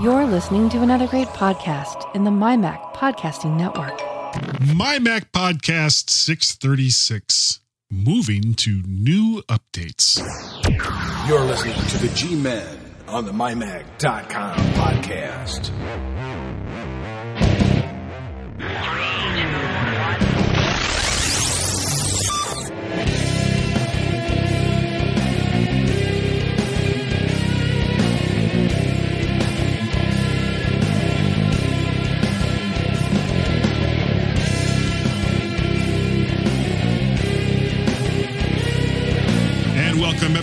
You're 0.00 0.24
listening 0.26 0.68
to 0.70 0.82
another 0.82 1.06
great 1.06 1.28
podcast 1.28 2.14
in 2.14 2.24
the 2.24 2.30
MyMac 2.30 2.94
Podcasting 2.94 3.56
Network. 3.56 3.98
MyMac 4.60 5.30
Podcast 5.32 6.10
636, 6.10 7.60
moving 7.90 8.54
to 8.54 8.82
new 8.86 9.42
updates. 9.48 10.18
You're 11.28 11.44
listening 11.44 11.76
to 11.76 11.98
the 11.98 12.12
G 12.14 12.34
Men 12.34 12.66
on 13.06 13.24
the 13.24 13.32
MyMac.com 13.32 14.56
podcast. 14.74 15.70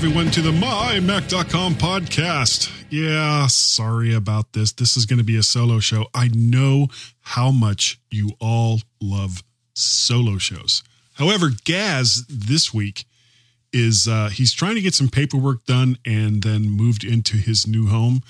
Everyone 0.03 0.31
to 0.31 0.41
the 0.41 0.51
MyMac.com 0.51 1.75
podcast. 1.75 2.71
Yeah, 2.89 3.45
sorry 3.45 4.15
about 4.15 4.53
this. 4.53 4.71
This 4.71 4.97
is 4.97 5.05
going 5.05 5.19
to 5.19 5.23
be 5.23 5.37
a 5.37 5.43
solo 5.43 5.77
show. 5.77 6.07
I 6.11 6.27
know 6.33 6.87
how 7.19 7.51
much 7.51 7.99
you 8.09 8.31
all 8.39 8.79
love 8.99 9.43
solo 9.75 10.39
shows. 10.39 10.81
However, 11.13 11.51
Gaz 11.65 12.25
this 12.27 12.73
week 12.73 13.05
is 13.71 14.07
uh, 14.07 14.29
he's 14.29 14.51
trying 14.51 14.73
to 14.73 14.81
get 14.81 14.95
some 14.95 15.07
paperwork 15.07 15.65
done 15.65 15.99
and 16.03 16.41
then 16.41 16.63
moved 16.63 17.03
into 17.03 17.37
his 17.37 17.67
new 17.67 17.85
home, 17.85 18.23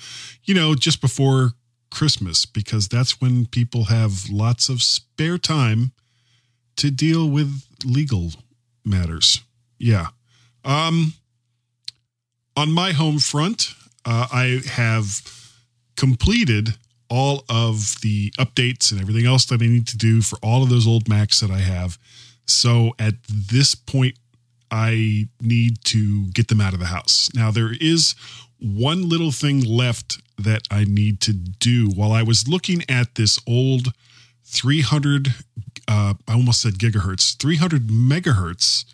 you 0.44 0.54
know, 0.54 0.74
just 0.74 1.00
before 1.00 1.52
Christmas, 1.90 2.44
because 2.44 2.86
that's 2.86 3.18
when 3.18 3.46
people 3.46 3.84
have 3.84 4.28
lots 4.28 4.68
of 4.68 4.82
spare 4.82 5.38
time 5.38 5.92
to 6.76 6.90
deal 6.90 7.30
with 7.30 7.64
legal 7.82 8.32
matters. 8.84 9.40
Yeah. 9.78 10.08
Um, 10.66 11.14
on 12.56 12.72
my 12.72 12.92
home 12.92 13.18
front, 13.18 13.74
uh, 14.04 14.26
I 14.32 14.60
have 14.72 15.22
completed 15.96 16.74
all 17.08 17.44
of 17.48 18.00
the 18.00 18.30
updates 18.38 18.90
and 18.90 19.00
everything 19.00 19.26
else 19.26 19.44
that 19.46 19.60
I 19.60 19.66
need 19.66 19.86
to 19.88 19.98
do 19.98 20.22
for 20.22 20.38
all 20.42 20.62
of 20.62 20.70
those 20.70 20.86
old 20.86 21.08
Macs 21.08 21.40
that 21.40 21.50
I 21.50 21.58
have. 21.58 21.98
So 22.46 22.94
at 22.98 23.14
this 23.28 23.74
point, 23.74 24.16
I 24.70 25.28
need 25.40 25.84
to 25.84 26.26
get 26.28 26.48
them 26.48 26.60
out 26.60 26.72
of 26.72 26.80
the 26.80 26.86
house. 26.86 27.28
Now, 27.34 27.50
there 27.50 27.74
is 27.78 28.14
one 28.58 29.08
little 29.08 29.30
thing 29.30 29.60
left 29.62 30.18
that 30.38 30.62
I 30.70 30.84
need 30.84 31.20
to 31.22 31.34
do. 31.34 31.90
While 31.90 32.12
I 32.12 32.22
was 32.22 32.48
looking 32.48 32.82
at 32.88 33.16
this 33.16 33.38
old 33.46 33.92
300, 34.46 35.28
uh, 35.88 36.14
I 36.26 36.32
almost 36.32 36.62
said 36.62 36.74
gigahertz, 36.74 37.36
300 37.36 37.88
megahertz 37.88 38.86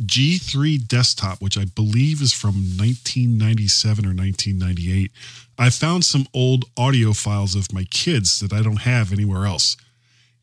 G3 0.00 0.86
desktop, 0.86 1.40
which 1.40 1.56
I 1.56 1.64
believe 1.64 2.20
is 2.20 2.32
from 2.32 2.54
1997 2.54 4.04
or 4.04 4.14
1998. 4.14 5.10
I 5.58 5.70
found 5.70 6.04
some 6.04 6.26
old 6.34 6.64
audio 6.76 7.12
files 7.12 7.54
of 7.54 7.72
my 7.72 7.84
kids 7.84 8.40
that 8.40 8.52
I 8.52 8.62
don't 8.62 8.82
have 8.82 9.12
anywhere 9.12 9.46
else. 9.46 9.76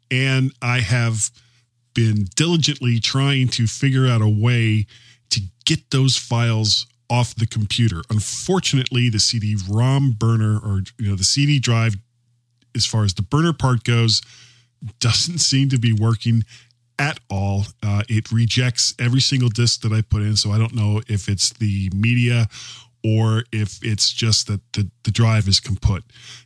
And 0.10 0.54
I 0.62 0.80
have 0.80 1.30
been 1.94 2.28
diligently 2.36 3.00
trying 3.00 3.50
to 3.50 3.68
figure 3.68 4.08
out 4.08 4.22
a 4.22 4.30
way 4.30 4.86
to 5.32 5.42
get 5.66 5.92
those 5.92 6.18
files 6.18 6.88
off 7.10 7.36
the 7.36 7.48
computer. 7.48 8.02
Unfortunately, 8.10 9.10
the 9.10 9.20
CD-ROM 9.20 10.16
burner 10.18 10.58
or 10.58 10.84
you 10.98 11.10
know 11.10 11.16
the 11.16 11.26
CD 11.26 11.60
drive 11.60 11.96
as 12.74 12.86
far 12.86 13.04
as 13.04 13.14
the 13.14 13.22
burner 13.22 13.52
part 13.52 13.84
goes 13.84 14.22
doesn't 15.00 15.40
seem 15.40 15.70
to 15.70 15.78
be 15.78 15.92
working 15.92 16.44
at 17.02 17.20
all. 17.32 17.66
Uh, 17.82 18.04
it 18.08 18.32
rejects 18.32 18.94
every 19.00 19.20
single 19.22 19.50
disc 19.50 19.82
that 19.82 19.92
I 19.92 20.02
put 20.02 20.22
in. 20.22 20.36
So 20.36 20.52
I 20.52 20.60
don't 20.60 20.76
know 20.76 21.02
if 21.08 21.28
it's 21.28 21.50
the 21.54 21.89
media 21.95 22.48
or 23.04 23.44
if 23.52 23.84
it's 23.84 24.14
just 24.14 24.45
that 24.45 24.62
the, 24.73 24.88
the 25.04 25.10
drive 25.10 25.48
is 25.48 25.60
kaput. 25.60 26.04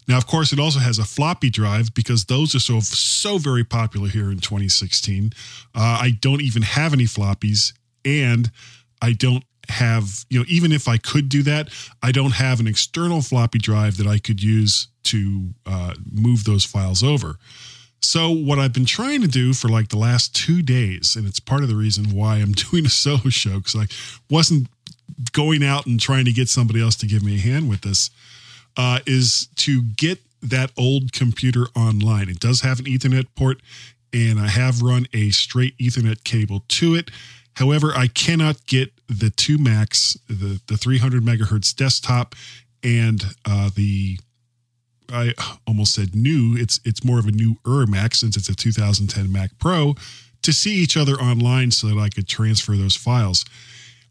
Now, 0.08 0.16
of 0.16 0.26
course, 0.26 0.54
it 0.54 0.60
also 0.60 0.80
has 0.80 0.98
a 0.98 1.04
floppy 1.04 1.50
drive 1.50 1.94
because 1.94 2.26
those 2.26 2.56
are 2.56 2.60
so 2.60 2.80
so 2.80 3.38
very 3.38 3.66
popular 3.66 4.08
here 4.08 4.32
in 4.32 4.40
2016. 4.40 5.34
Uh, 5.76 5.80
I 6.02 6.12
don't 6.22 6.42
even 6.42 6.62
have 6.62 6.94
any 6.94 7.04
floppies, 7.04 7.74
and 8.06 8.50
I 9.02 9.12
don't 9.12 9.44
have 9.68 10.26
you 10.30 10.40
know 10.40 10.46
even 10.48 10.72
if 10.72 10.88
I 10.88 10.98
could 10.98 11.28
do 11.28 11.44
that, 11.44 11.68
I 12.02 12.14
don't 12.14 12.36
have 12.36 12.62
an 12.62 12.68
external 12.68 13.22
floppy 13.22 13.60
drive 13.60 13.98
that 13.98 14.08
I 14.08 14.20
could 14.20 14.42
use 14.42 14.88
to 15.06 15.54
uh, 15.66 15.96
move 16.10 16.46
those 16.46 16.64
files 16.64 17.04
over. 17.04 17.38
So 18.06 18.30
what 18.30 18.60
I've 18.60 18.74
been 18.74 18.86
trying 18.86 19.22
to 19.22 19.28
do 19.28 19.54
for 19.54 19.68
like 19.68 19.90
the 19.90 19.98
last 19.98 20.36
two 20.36 20.62
days, 20.62 21.16
and 21.16 21.28
it's 21.28 21.40
part 21.40 21.64
of 21.64 21.70
the 21.70 21.76
reason 21.76 22.16
why 22.16 22.38
I'm 22.38 22.52
doing 22.72 22.86
a 22.86 22.90
solo 22.90 23.30
show 23.30 23.58
because 23.58 23.76
I 23.76 23.88
wasn't 24.30 24.68
going 25.32 25.64
out 25.64 25.86
and 25.86 26.00
trying 26.00 26.26
to 26.26 26.32
get 26.32 26.48
somebody 26.48 26.82
else 26.82 26.96
to 26.98 27.08
give 27.08 27.24
me 27.24 27.36
a 27.36 27.40
hand 27.40 27.68
with 27.68 27.82
this, 27.82 28.10
uh, 28.78 29.00
is 29.06 29.48
to 29.56 29.82
get 29.82 30.20
that 30.42 30.72
old 30.78 31.14
computer 31.14 31.66
online. 31.76 32.30
It 32.30 32.40
does 32.40 32.62
have 32.62 32.80
an 32.80 32.86
Ethernet 32.86 33.28
port, 33.36 33.62
and 34.14 34.40
I 34.40 34.48
have 34.48 34.82
run 34.82 35.08
a 35.14 35.32
straight 35.32 35.78
Ethernet 35.78 36.24
cable 36.24 36.64
to 36.68 36.96
it. 36.96 37.10
However, 37.56 37.94
I 37.96 38.08
cannot 38.08 38.66
get 38.68 38.92
the 39.08 39.30
two 39.30 39.58
Macs, 39.58 40.18
the 40.28 40.60
the 40.68 40.78
300 40.78 41.24
megahertz 41.24 41.76
desktop, 41.76 42.36
and 42.84 43.24
uh, 43.46 43.70
the 43.76 44.20
I 45.12 45.34
almost 45.68 45.94
said 45.94 46.16
new. 46.16 46.56
It's 46.58 46.80
it's 46.86 47.04
more 47.04 47.20
of 47.20 47.26
a 47.26 47.32
new 47.32 47.58
newer 47.66 47.88
Mac 47.88 48.16
since 48.16 48.38
it's 48.38 48.50
a 48.50 48.56
2010 48.56 49.32
Mac 49.32 49.52
Pro 49.60 49.96
to 50.42 50.54
see 50.54 50.76
each 50.76 50.96
other 50.96 51.14
online 51.14 51.72
so 51.72 51.88
that 51.88 51.98
I 51.98 52.10
could 52.10 52.28
transfer 52.28 52.76
those 52.76 52.96
files. 52.96 53.46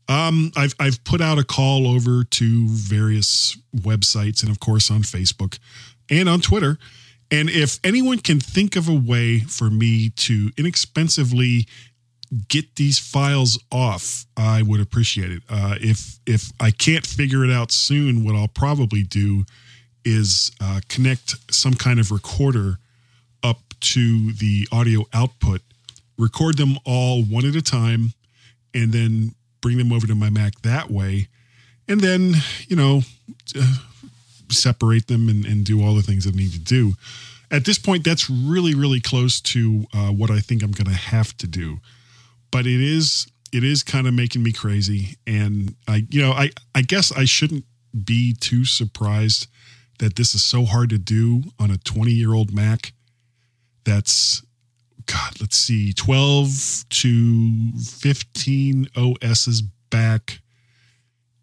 Um, 0.09 0.53
I've 0.57 0.75
I've 0.79 1.03
put 1.05 1.21
out 1.21 1.39
a 1.39 1.45
call 1.45 1.87
over 1.87 2.25
to 2.25 2.69
various 2.69 3.57
websites 3.77 4.43
and 4.43 4.51
of 4.51 4.61
course 4.61 4.91
on 4.91 5.03
Facebook 5.03 5.59
and 6.11 6.29
on 6.29 6.41
Twitter. 6.41 6.79
And 7.31 7.49
if 7.49 7.81
anyone 7.83 8.19
can 8.19 8.39
think 8.39 8.77
of 8.77 8.89
a 8.89 8.95
way 8.95 9.41
for 9.41 9.71
me 9.71 10.11
to 10.11 10.51
inexpensively 10.59 11.67
get 12.49 12.77
these 12.77 12.99
files 12.99 13.59
off, 13.73 14.27
I 14.37 14.63
would 14.63 14.81
appreciate 14.81 15.31
it. 15.31 15.43
Uh, 15.49 15.77
if 15.81 16.19
if 16.27 16.53
I 16.61 16.71
can't 16.71 17.07
figure 17.07 17.45
it 17.45 17.51
out 17.51 17.73
soon, 17.73 18.25
what 18.25 18.35
I'll 18.35 18.49
probably 18.49 19.03
do 19.03 19.45
is 20.05 20.51
uh, 20.61 20.81
connect 20.89 21.35
some 21.53 21.75
kind 21.75 21.99
of 21.99 22.11
recorder 22.11 22.79
up 23.43 23.59
to 23.81 24.33
the 24.33 24.67
audio 24.73 25.05
output, 25.13 25.61
record 26.19 26.57
them 26.57 26.79
all 26.85 27.23
one 27.23 27.47
at 27.47 27.55
a 27.55 27.63
time, 27.63 28.13
and 28.75 28.93
then 28.93 29.35
bring 29.61 29.79
them 29.79 29.93
over 29.93 30.07
to 30.07 30.15
my 30.15 30.31
Mac 30.31 30.61
that 30.63 30.91
way. 30.91 31.29
And 31.89 32.01
then, 32.01 32.35
you 32.67 32.77
know, 32.77 33.03
uh, 33.59 33.77
separate 34.51 35.07
them 35.07 35.29
and, 35.29 35.45
and, 35.45 35.65
do 35.65 35.83
all 35.83 35.95
the 35.95 36.03
things 36.03 36.27
I 36.27 36.31
need 36.31 36.53
to 36.53 36.59
do. 36.59 36.95
At 37.51 37.65
this 37.65 37.79
point, 37.79 38.05
that's 38.05 38.29
really, 38.31 38.75
really 38.75 39.01
close 39.01 39.41
to 39.43 39.87
uh, 39.93 40.09
what 40.09 40.31
I 40.31 40.41
think 40.41 40.63
I'm 40.63 40.71
going 40.71 40.91
to 40.91 40.97
have 40.97 41.37
to 41.39 41.47
do. 41.47 41.79
But 42.51 42.67
it 42.67 42.81
is, 42.81 43.27
it 43.53 43.65
is 43.65 43.83
kind 43.83 44.07
of 44.07 44.15
making 44.15 44.43
me 44.43 44.53
crazy. 44.53 45.17
And 45.27 45.75
I, 45.87 46.07
you 46.11 46.23
know, 46.23 46.33
I, 46.33 46.51
I 46.75 46.83
guess 46.83 47.13
I 47.13 47.25
shouldn't 47.25 47.65
be 48.05 48.35
too 48.35 48.65
surprised 48.65 49.47
that 49.99 50.17
this 50.17 50.35
is 50.35 50.43
so 50.43 50.65
hard 50.65 50.91
to 50.91 50.99
do 50.99 51.43
on 51.59 51.71
a 51.71 51.79
20 51.79 52.11
year 52.11 52.35
old 52.35 52.55
Mac 52.55 52.93
that's, 53.85 54.43
God, 55.07 55.41
let's 55.41 55.57
see, 55.57 55.93
12 55.93 56.85
to 56.89 57.73
15 57.79 58.89
OSs 58.97 59.63
back 59.91 60.41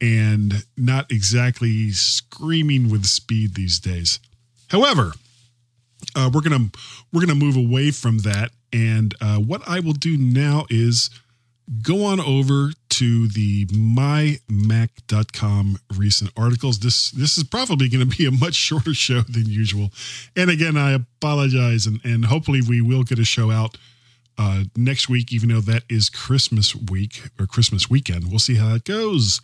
and 0.01 0.66
not 0.75 1.11
exactly 1.11 1.91
screaming 1.91 2.90
with 2.90 3.06
speed 3.06 3.53
these 3.53 3.79
days. 3.79 4.19
However, 4.70 5.14
uh, 6.16 6.29
we're 6.34 6.41
gonna 6.41 6.70
we're 7.14 7.22
gonna 7.22 7.35
move 7.35 7.55
away 7.55 7.91
from 7.91 8.20
that, 8.20 8.52
and 8.73 9.14
uh, 9.22 9.37
what 9.37 9.61
I 9.67 9.79
will 9.79 9.93
do 9.93 10.17
now 10.17 10.66
is 10.70 11.09
go 11.81 12.05
on 12.05 12.19
over 12.19 12.72
to 12.90 13.28
the 13.28 13.66
mymac.com 13.67 14.40
recent 15.96 16.31
articles. 16.35 16.79
This 16.79 17.11
this 17.11 17.37
is 17.37 17.43
probably 17.43 17.87
going 17.90 18.08
to 18.09 18.17
be 18.17 18.25
a 18.25 18.31
much 18.31 18.55
shorter 18.67 18.93
show 18.93 19.22
than 19.22 19.46
usual. 19.46 19.91
And 20.35 20.49
again, 20.49 20.78
I 20.78 20.91
apologize 20.91 21.85
and 21.85 21.99
and 22.03 22.25
hopefully 22.25 22.61
we 22.61 22.81
will 22.81 23.03
get 23.03 23.19
a 23.19 23.25
show 23.25 23.52
out 23.52 23.78
uh, 24.37 24.63
next 24.75 25.09
week, 25.09 25.31
even 25.31 25.49
though 25.49 25.61
that 25.61 25.84
is 25.90 26.09
Christmas 26.09 26.75
week 26.75 27.29
or 27.40 27.46
Christmas 27.46 27.90
weekend. 27.90 28.29
We'll 28.29 28.40
see 28.40 28.55
how 28.55 28.73
that 28.73 28.85
goes. 28.85 29.41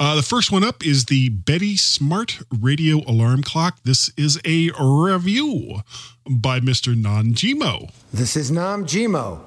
Uh, 0.00 0.14
the 0.14 0.22
first 0.22 0.52
one 0.52 0.62
up 0.62 0.86
is 0.86 1.06
the 1.06 1.28
Beddi 1.30 1.76
Smart 1.76 2.38
Radio 2.56 2.98
Alarm 3.08 3.42
Clock. 3.42 3.80
This 3.82 4.12
is 4.16 4.40
a 4.44 4.70
review 4.78 5.80
by 6.30 6.60
Mr. 6.60 6.94
Nanjimo. 6.94 7.90
This 8.12 8.36
is 8.36 8.50
Nam 8.52 8.86
Jimo. 8.86 9.40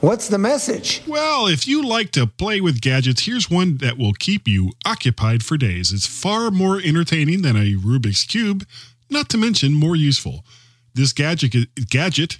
What's 0.00 0.28
the 0.28 0.36
message? 0.36 1.02
Well, 1.06 1.46
if 1.46 1.66
you 1.66 1.82
like 1.82 2.10
to 2.12 2.26
play 2.26 2.60
with 2.60 2.82
gadgets, 2.82 3.24
here's 3.24 3.50
one 3.50 3.78
that 3.78 3.96
will 3.96 4.12
keep 4.12 4.46
you 4.46 4.72
occupied 4.84 5.42
for 5.42 5.56
days. 5.56 5.90
It's 5.90 6.06
far 6.06 6.50
more 6.50 6.78
entertaining 6.78 7.40
than 7.40 7.56
a 7.56 7.76
Rubik's 7.76 8.24
Cube, 8.24 8.66
not 9.08 9.30
to 9.30 9.38
mention 9.38 9.72
more 9.72 9.96
useful. 9.96 10.44
This 10.92 11.14
gadget 11.14 11.68
gadget 11.88 12.38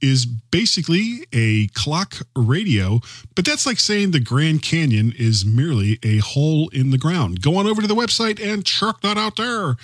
is 0.00 0.26
basically 0.26 1.26
a 1.32 1.68
clock 1.74 2.16
radio, 2.36 3.00
but 3.36 3.44
that's 3.44 3.66
like 3.66 3.78
saying 3.78 4.10
the 4.10 4.20
Grand 4.20 4.62
Canyon 4.62 5.12
is 5.16 5.44
merely 5.44 6.00
a 6.02 6.18
hole 6.18 6.68
in 6.70 6.90
the 6.90 6.98
ground. 6.98 7.40
Go 7.40 7.56
on 7.56 7.68
over 7.68 7.82
to 7.82 7.88
the 7.88 7.94
website 7.94 8.40
and 8.40 8.64
check 8.64 9.00
that 9.02 9.16
out 9.16 9.36
there. 9.36 9.76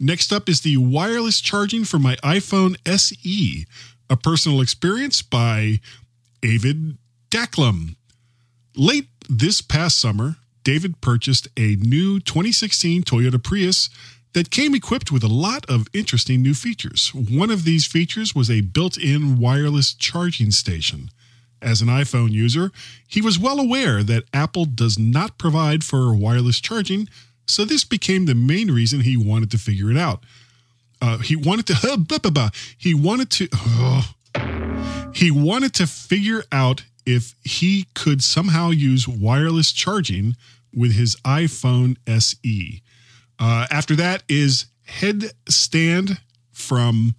Next 0.00 0.32
up 0.32 0.48
is 0.48 0.62
the 0.62 0.76
wireless 0.76 1.40
charging 1.40 1.84
for 1.84 1.98
my 1.98 2.16
iPhone 2.16 2.76
SE, 2.86 3.66
a 4.10 4.16
personal 4.16 4.60
experience 4.60 5.22
by 5.22 5.80
Avid 6.44 6.96
Daklam. 7.30 7.96
Late 8.76 9.08
this 9.28 9.60
past 9.60 9.98
summer, 10.00 10.36
David 10.64 11.00
purchased 11.00 11.48
a 11.56 11.76
new 11.76 12.20
2016 12.20 13.02
Toyota 13.02 13.42
Prius 13.42 13.88
that 14.34 14.50
came 14.50 14.74
equipped 14.74 15.10
with 15.10 15.24
a 15.24 15.28
lot 15.28 15.68
of 15.68 15.88
interesting 15.92 16.42
new 16.42 16.54
features. 16.54 17.12
One 17.14 17.50
of 17.50 17.64
these 17.64 17.86
features 17.86 18.34
was 18.34 18.50
a 18.50 18.60
built 18.60 18.96
in 18.96 19.38
wireless 19.38 19.94
charging 19.94 20.50
station. 20.50 21.10
As 21.60 21.82
an 21.82 21.88
iPhone 21.88 22.30
user, 22.30 22.70
he 23.08 23.20
was 23.20 23.38
well 23.38 23.58
aware 23.58 24.02
that 24.04 24.24
Apple 24.32 24.64
does 24.64 24.98
not 24.98 25.38
provide 25.38 25.82
for 25.82 26.14
wireless 26.14 26.60
charging, 26.60 27.08
so 27.46 27.64
this 27.64 27.82
became 27.82 28.26
the 28.26 28.34
main 28.34 28.70
reason 28.70 29.00
he 29.00 29.16
wanted 29.16 29.50
to 29.50 29.58
figure 29.58 29.90
it 29.90 29.96
out. 29.96 30.22
Uh, 31.00 31.18
he 31.18 31.36
wanted 31.36 31.66
to 31.66 31.96
blah, 32.08 32.18
blah, 32.18 32.30
blah. 32.30 32.50
he 32.76 32.94
wanted 32.94 33.30
to 33.30 33.48
oh, 33.54 34.14
he 35.14 35.30
wanted 35.30 35.74
to 35.74 35.86
figure 35.86 36.44
out 36.52 36.84
if 37.06 37.34
he 37.42 37.86
could 37.94 38.22
somehow 38.22 38.70
use 38.70 39.08
wireless 39.08 39.72
charging 39.72 40.36
with 40.74 40.92
his 40.92 41.16
iPhone 41.24 41.96
SE. 42.06 42.82
Uh, 43.38 43.66
after 43.70 43.96
that 43.96 44.22
is 44.28 44.66
Headstand 44.86 46.18
from 46.50 47.14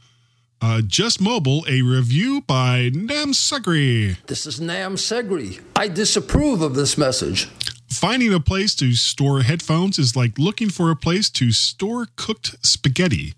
uh, 0.62 0.82
Just 0.86 1.22
Mobile, 1.22 1.66
a 1.68 1.82
review 1.82 2.42
by 2.42 2.92
Nam 2.94 3.32
Segri. 3.32 4.18
This 4.28 4.46
is 4.46 4.60
Nam 4.60 4.96
Segri. 4.96 5.62
I 5.76 5.88
disapprove 5.88 6.62
of 6.62 6.76
this 6.76 6.98
message. 6.98 7.46
Finding 7.90 8.34
a 8.34 8.40
place 8.40 8.76
to 8.76 8.94
store 8.94 9.42
headphones 9.42 9.98
is 9.98 10.16
like 10.16 10.38
looking 10.38 10.70
for 10.70 10.92
a 10.92 10.96
place 10.96 11.30
to 11.32 11.52
store 11.52 12.08
cooked 12.16 12.56
spaghetti. 12.66 13.34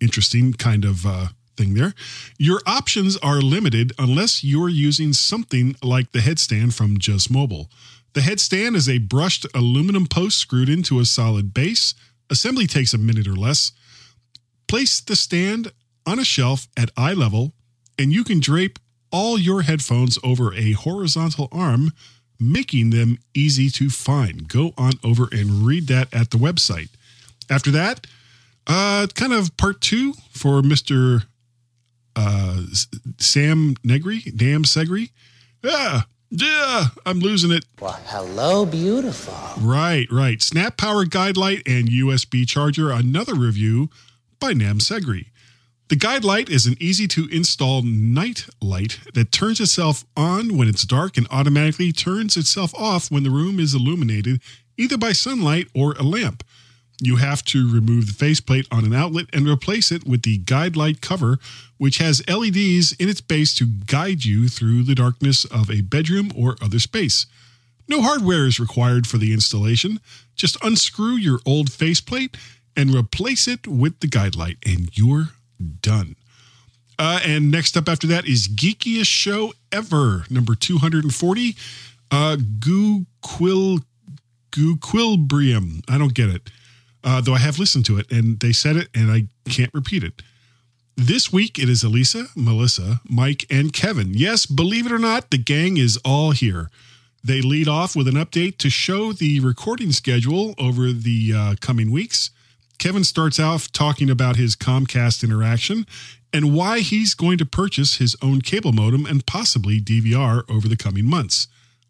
Interesting 0.00 0.52
kind 0.52 0.84
of 0.84 1.06
uh, 1.06 1.28
thing 1.56 1.74
there. 1.74 1.94
Your 2.38 2.60
options 2.66 3.16
are 3.18 3.40
limited 3.40 3.92
unless 3.98 4.44
you're 4.44 4.68
using 4.68 5.12
something 5.12 5.76
like 5.82 6.12
the 6.12 6.20
headstand 6.20 6.74
from 6.74 6.98
Just 6.98 7.30
Mobile. 7.30 7.70
The 8.12 8.20
headstand 8.20 8.76
is 8.76 8.88
a 8.88 8.98
brushed 8.98 9.46
aluminum 9.54 10.06
post 10.06 10.38
screwed 10.38 10.68
into 10.68 11.00
a 11.00 11.04
solid 11.04 11.52
base. 11.52 11.94
Assembly 12.30 12.66
takes 12.66 12.94
a 12.94 12.98
minute 12.98 13.28
or 13.28 13.36
less. 13.36 13.72
Place 14.68 15.00
the 15.00 15.16
stand 15.16 15.70
on 16.06 16.18
a 16.18 16.24
shelf 16.24 16.66
at 16.76 16.90
eye 16.96 17.12
level, 17.12 17.52
and 17.98 18.12
you 18.12 18.24
can 18.24 18.40
drape 18.40 18.78
all 19.10 19.38
your 19.38 19.62
headphones 19.62 20.18
over 20.24 20.54
a 20.54 20.72
horizontal 20.72 21.48
arm, 21.52 21.92
making 22.40 22.90
them 22.90 23.18
easy 23.34 23.70
to 23.70 23.90
find. 23.90 24.48
Go 24.48 24.72
on 24.76 24.92
over 25.04 25.28
and 25.32 25.66
read 25.66 25.86
that 25.88 26.12
at 26.12 26.30
the 26.30 26.38
website. 26.38 26.90
After 27.48 27.70
that, 27.70 28.06
uh, 28.66 29.06
kind 29.14 29.32
of 29.32 29.56
part 29.56 29.80
two 29.80 30.14
for 30.32 30.62
Mr. 30.62 31.24
Uh, 32.14 32.62
Sam 33.18 33.74
Negri, 33.84 34.20
Dam 34.20 34.64
Segri. 34.64 35.10
Yeah, 35.62 36.02
yeah, 36.30 36.86
I'm 37.04 37.20
losing 37.20 37.52
it. 37.52 37.64
Well, 37.80 37.98
hello, 38.06 38.66
beautiful. 38.66 39.34
Right, 39.60 40.06
right. 40.10 40.42
Snap 40.42 40.76
Power 40.76 41.04
Guide 41.04 41.36
Light 41.36 41.62
and 41.66 41.88
USB 41.88 42.46
charger, 42.46 42.90
another 42.90 43.34
review 43.34 43.90
by 44.40 44.52
Nam 44.52 44.78
Segri. 44.78 45.26
The 45.88 45.96
Guide 45.96 46.24
Light 46.24 46.48
is 46.48 46.66
an 46.66 46.74
easy 46.80 47.06
to 47.08 47.28
install 47.30 47.82
night 47.82 48.46
light 48.60 48.98
that 49.14 49.30
turns 49.30 49.60
itself 49.60 50.04
on 50.16 50.56
when 50.56 50.68
it's 50.68 50.84
dark 50.84 51.16
and 51.16 51.28
automatically 51.30 51.92
turns 51.92 52.36
itself 52.36 52.74
off 52.74 53.08
when 53.08 53.22
the 53.22 53.30
room 53.30 53.60
is 53.60 53.72
illuminated 53.72 54.40
either 54.76 54.98
by 54.98 55.12
sunlight 55.12 55.68
or 55.76 55.92
a 55.92 56.02
lamp. 56.02 56.42
You 57.00 57.16
have 57.16 57.44
to 57.46 57.70
remove 57.70 58.06
the 58.06 58.14
faceplate 58.14 58.66
on 58.70 58.84
an 58.84 58.94
outlet 58.94 59.26
and 59.32 59.46
replace 59.46 59.92
it 59.92 60.06
with 60.06 60.22
the 60.22 60.38
guide 60.38 60.76
light 60.76 61.02
cover, 61.02 61.38
which 61.76 61.98
has 61.98 62.26
LEDs 62.26 62.92
in 62.92 63.08
its 63.08 63.20
base 63.20 63.54
to 63.56 63.66
guide 63.66 64.24
you 64.24 64.48
through 64.48 64.82
the 64.82 64.94
darkness 64.94 65.44
of 65.44 65.70
a 65.70 65.82
bedroom 65.82 66.32
or 66.34 66.56
other 66.62 66.78
space. 66.78 67.26
No 67.86 68.00
hardware 68.00 68.46
is 68.46 68.58
required 68.58 69.06
for 69.06 69.18
the 69.18 69.32
installation. 69.32 70.00
Just 70.34 70.56
unscrew 70.64 71.16
your 71.16 71.38
old 71.44 71.70
faceplate 71.70 72.36
and 72.74 72.94
replace 72.94 73.46
it 73.46 73.66
with 73.66 74.00
the 74.00 74.08
guide 74.08 74.34
light, 74.34 74.56
and 74.64 74.88
you're 74.96 75.30
done. 75.82 76.16
Uh, 76.98 77.20
and 77.24 77.50
next 77.50 77.76
up 77.76 77.88
after 77.90 78.06
that 78.06 78.26
is 78.26 78.48
Geekiest 78.48 79.06
Show 79.06 79.52
Ever, 79.70 80.24
number 80.30 80.54
240. 80.54 81.56
Uh, 82.10 82.36
Goo 82.58 83.04
Quil 83.20 83.80
Guquilbrium. 84.50 85.82
I 85.88 85.98
don't 85.98 86.14
get 86.14 86.30
it 86.30 86.50
uh, 87.06 87.20
though 87.20 87.34
I 87.34 87.38
have 87.38 87.58
listened 87.58 87.86
to 87.86 87.98
it 87.98 88.10
and 88.10 88.40
they 88.40 88.52
said 88.52 88.76
it 88.76 88.88
and 88.94 89.10
I 89.10 89.28
can't 89.48 89.72
repeat 89.72 90.02
it. 90.02 90.22
This 90.96 91.32
week 91.32 91.58
it 91.58 91.68
is 91.68 91.84
Elisa, 91.84 92.26
Melissa, 92.34 93.00
Mike, 93.08 93.46
and 93.48 93.72
Kevin. 93.72 94.12
Yes, 94.12 94.44
believe 94.44 94.86
it 94.86 94.92
or 94.92 94.98
not, 94.98 95.30
the 95.30 95.38
gang 95.38 95.76
is 95.76 95.98
all 96.04 96.32
here. 96.32 96.68
They 97.22 97.40
lead 97.40 97.68
off 97.68 97.94
with 97.94 98.08
an 98.08 98.14
update 98.14 98.58
to 98.58 98.70
show 98.70 99.12
the 99.12 99.40
recording 99.40 99.92
schedule 99.92 100.54
over 100.58 100.92
the 100.92 101.32
uh, 101.34 101.54
coming 101.60 101.90
weeks. 101.90 102.30
Kevin 102.78 103.04
starts 103.04 103.38
off 103.38 103.70
talking 103.72 104.10
about 104.10 104.36
his 104.36 104.56
Comcast 104.56 105.22
interaction 105.24 105.86
and 106.32 106.54
why 106.54 106.80
he's 106.80 107.14
going 107.14 107.38
to 107.38 107.46
purchase 107.46 107.96
his 107.96 108.16
own 108.20 108.40
cable 108.40 108.72
modem 108.72 109.06
and 109.06 109.26
possibly 109.26 109.80
DVR 109.80 110.42
over 110.50 110.68
the 110.68 110.76
coming 110.76 111.04
months. 111.04 111.46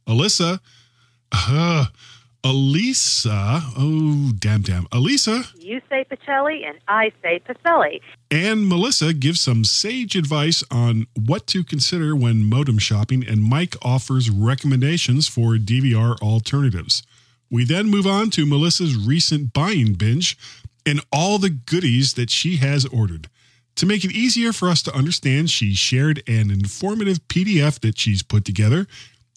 Alyssa, 0.06 0.60
uh, 1.32 1.86
Elisa, 2.48 3.60
oh, 3.76 4.30
damn, 4.38 4.62
damn. 4.62 4.86
Elisa. 4.92 5.42
You 5.58 5.80
say 5.90 6.04
Pacelli 6.08 6.64
and 6.64 6.78
I 6.86 7.10
say 7.20 7.40
Pacelli. 7.40 8.00
And 8.30 8.68
Melissa 8.68 9.12
gives 9.12 9.40
some 9.40 9.64
sage 9.64 10.14
advice 10.14 10.62
on 10.70 11.08
what 11.18 11.48
to 11.48 11.64
consider 11.64 12.14
when 12.14 12.44
modem 12.44 12.78
shopping, 12.78 13.26
and 13.26 13.42
Mike 13.42 13.74
offers 13.82 14.30
recommendations 14.30 15.26
for 15.26 15.56
DVR 15.56 16.22
alternatives. 16.22 17.02
We 17.50 17.64
then 17.64 17.88
move 17.88 18.06
on 18.06 18.30
to 18.30 18.46
Melissa's 18.46 18.96
recent 18.96 19.52
buying 19.52 19.94
binge 19.94 20.38
and 20.86 21.00
all 21.10 21.38
the 21.38 21.50
goodies 21.50 22.14
that 22.14 22.30
she 22.30 22.58
has 22.58 22.86
ordered. 22.86 23.28
To 23.74 23.86
make 23.86 24.04
it 24.04 24.12
easier 24.12 24.52
for 24.52 24.68
us 24.68 24.82
to 24.84 24.94
understand, 24.94 25.50
she 25.50 25.74
shared 25.74 26.22
an 26.28 26.52
informative 26.52 27.26
PDF 27.26 27.80
that 27.80 27.98
she's 27.98 28.22
put 28.22 28.44
together 28.44 28.86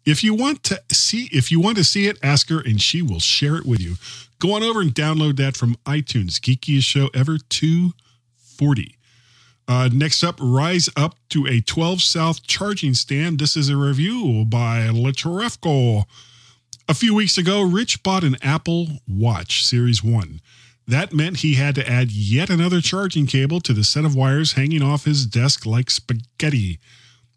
if 0.05 0.23
you 0.23 0.33
want 0.33 0.63
to 0.65 0.81
see 0.91 1.29
if 1.31 1.51
you 1.51 1.59
want 1.59 1.77
to 1.77 1.83
see 1.83 2.07
it, 2.07 2.17
ask 2.23 2.49
her 2.49 2.59
and 2.59 2.81
she 2.81 3.01
will 3.01 3.19
share 3.19 3.55
it 3.55 3.65
with 3.65 3.79
you. 3.79 3.95
Go 4.39 4.53
on 4.53 4.63
over 4.63 4.81
and 4.81 4.95
download 4.95 5.37
that 5.37 5.57
from 5.57 5.75
iTunes. 5.85 6.39
Geekiest 6.39 6.83
show 6.83 7.09
ever 7.13 7.37
240. 7.37 8.95
Uh, 9.67 9.89
next 9.93 10.23
up, 10.23 10.39
Rise 10.41 10.89
Up 10.95 11.15
to 11.29 11.45
a 11.45 11.61
12 11.61 12.01
South 12.01 12.47
charging 12.47 12.93
stand. 12.95 13.37
This 13.37 13.55
is 13.55 13.69
a 13.69 13.77
review 13.77 14.45
by 14.47 14.87
Litrefco. 14.87 16.05
A 16.87 16.93
few 16.95 17.13
weeks 17.13 17.37
ago, 17.37 17.61
Rich 17.61 18.01
bought 18.01 18.23
an 18.23 18.35
Apple 18.41 18.87
Watch 19.07 19.63
Series 19.63 20.03
1. 20.03 20.41
That 20.87 21.13
meant 21.13 21.37
he 21.37 21.53
had 21.53 21.75
to 21.75 21.87
add 21.87 22.11
yet 22.11 22.49
another 22.49 22.81
charging 22.81 23.27
cable 23.27 23.59
to 23.61 23.73
the 23.73 23.83
set 23.83 24.05
of 24.05 24.15
wires 24.15 24.53
hanging 24.53 24.81
off 24.81 25.05
his 25.05 25.27
desk 25.27 25.67
like 25.67 25.91
spaghetti. 25.91 26.79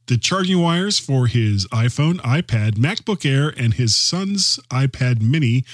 The 0.06 0.18
charging 0.18 0.60
wires 0.60 0.98
for 0.98 1.26
his 1.26 1.66
iPhone, 1.68 2.16
iPad, 2.20 2.72
MacBook 2.72 3.24
Air, 3.24 3.52
and 3.56 3.74
his 3.74 3.94
son's 3.94 4.58
iPad 4.70 5.22
mini 5.22 5.64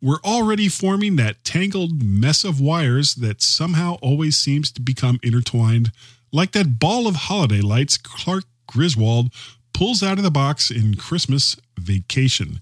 were 0.00 0.20
already 0.24 0.68
forming 0.68 1.16
that 1.16 1.44
tangled 1.44 2.02
mess 2.02 2.44
of 2.44 2.60
wires 2.60 3.14
that 3.16 3.42
somehow 3.42 3.96
always 4.02 4.36
seems 4.36 4.70
to 4.72 4.80
become 4.80 5.18
intertwined, 5.22 5.92
like 6.32 6.52
that 6.52 6.78
ball 6.78 7.06
of 7.06 7.14
holiday 7.16 7.60
lights 7.60 7.96
Clark 7.98 8.44
Griswold 8.66 9.32
pulls 9.72 10.02
out 10.02 10.18
of 10.18 10.24
the 10.24 10.30
box 10.30 10.70
in 10.70 10.94
Christmas 10.94 11.56
Vacation. 11.78 12.60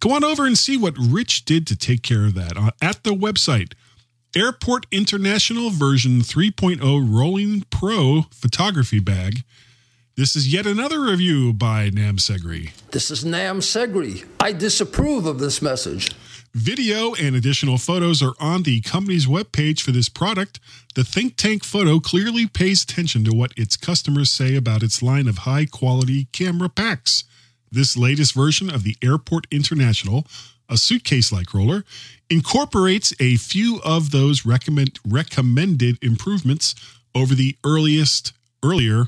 Go 0.00 0.12
on 0.12 0.24
over 0.24 0.46
and 0.46 0.58
see 0.58 0.76
what 0.76 0.94
Rich 0.98 1.44
did 1.44 1.66
to 1.68 1.76
take 1.76 2.02
care 2.02 2.24
of 2.24 2.34
that 2.34 2.56
uh, 2.56 2.70
at 2.80 3.04
the 3.04 3.14
website. 3.14 3.74
Airport 4.34 4.86
International 4.90 5.70
version 5.70 6.20
3.0 6.20 6.80
Rolling 7.08 7.64
Pro 7.70 8.22
photography 8.32 8.98
bag 8.98 9.44
this 10.16 10.36
is 10.36 10.52
yet 10.52 10.66
another 10.66 11.00
review 11.00 11.52
by 11.52 11.90
Nam 11.90 12.16
Segri. 12.16 12.72
This 12.90 13.10
is 13.10 13.24
Nam 13.24 13.60
Segri. 13.60 14.26
I 14.40 14.52
disapprove 14.52 15.26
of 15.26 15.38
this 15.38 15.62
message. 15.62 16.10
Video 16.54 17.14
and 17.14 17.34
additional 17.34 17.78
photos 17.78 18.22
are 18.22 18.34
on 18.38 18.62
the 18.62 18.82
company's 18.82 19.26
webpage 19.26 19.80
for 19.80 19.90
this 19.90 20.08
product. 20.08 20.60
The 20.94 21.04
Think 21.04 21.36
Tank 21.36 21.64
photo 21.64 21.98
clearly 21.98 22.46
pays 22.46 22.82
attention 22.82 23.24
to 23.24 23.34
what 23.34 23.52
its 23.56 23.76
customers 23.76 24.30
say 24.30 24.54
about 24.54 24.82
its 24.82 25.02
line 25.02 25.28
of 25.28 25.38
high 25.38 25.64
quality 25.64 26.26
camera 26.32 26.68
packs. 26.68 27.24
This 27.70 27.96
latest 27.96 28.34
version 28.34 28.68
of 28.68 28.82
the 28.82 28.96
Airport 29.02 29.46
International 29.50 30.26
a 30.68 30.76
suitcase 30.78 31.30
like 31.30 31.52
roller, 31.52 31.84
incorporates 32.30 33.12
a 33.20 33.36
few 33.36 33.80
of 33.84 34.10
those 34.10 34.46
recommend, 34.46 34.98
recommended 35.06 36.02
improvements 36.02 36.74
over 37.14 37.34
the 37.34 37.56
earliest 37.64 38.32
earlier 38.64 39.06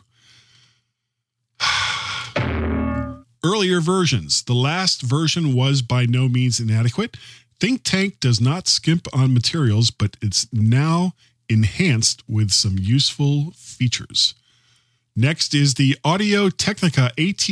earlier 3.45 3.81
versions. 3.81 4.43
The 4.43 4.55
last 4.55 5.03
version 5.03 5.55
was 5.55 5.83
by 5.83 6.07
no 6.07 6.29
means 6.29 6.61
inadequate. 6.61 7.17
Think 7.61 7.83
Tank 7.85 8.21
does 8.21 8.41
not 8.41 8.69
skimp 8.69 9.07
on 9.15 9.35
materials, 9.35 9.91
but 9.91 10.17
it's 10.21 10.47
now 10.53 11.13
enhanced 11.49 12.23
with 12.29 12.51
some 12.51 12.77
useful 12.79 13.53
features. 13.57 14.35
Next 15.17 15.55
is 15.55 15.75
the 15.75 15.97
Audio 16.05 16.51
Technica 16.51 17.13
ATH 17.17 17.49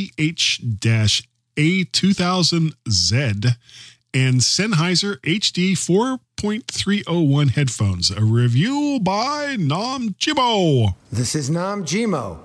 A2000Z 1.56 3.56
and 4.14 4.40
Sennheiser 4.40 5.18
HD 5.20 5.72
4.301 5.72 7.50
headphones. 7.50 8.10
A 8.10 8.22
review 8.22 8.98
by 9.00 9.56
Nam 9.58 10.10
Jimo. 10.18 10.94
This 11.10 11.34
is 11.34 11.50
Nam 11.50 11.84
Jimo. 11.84 12.38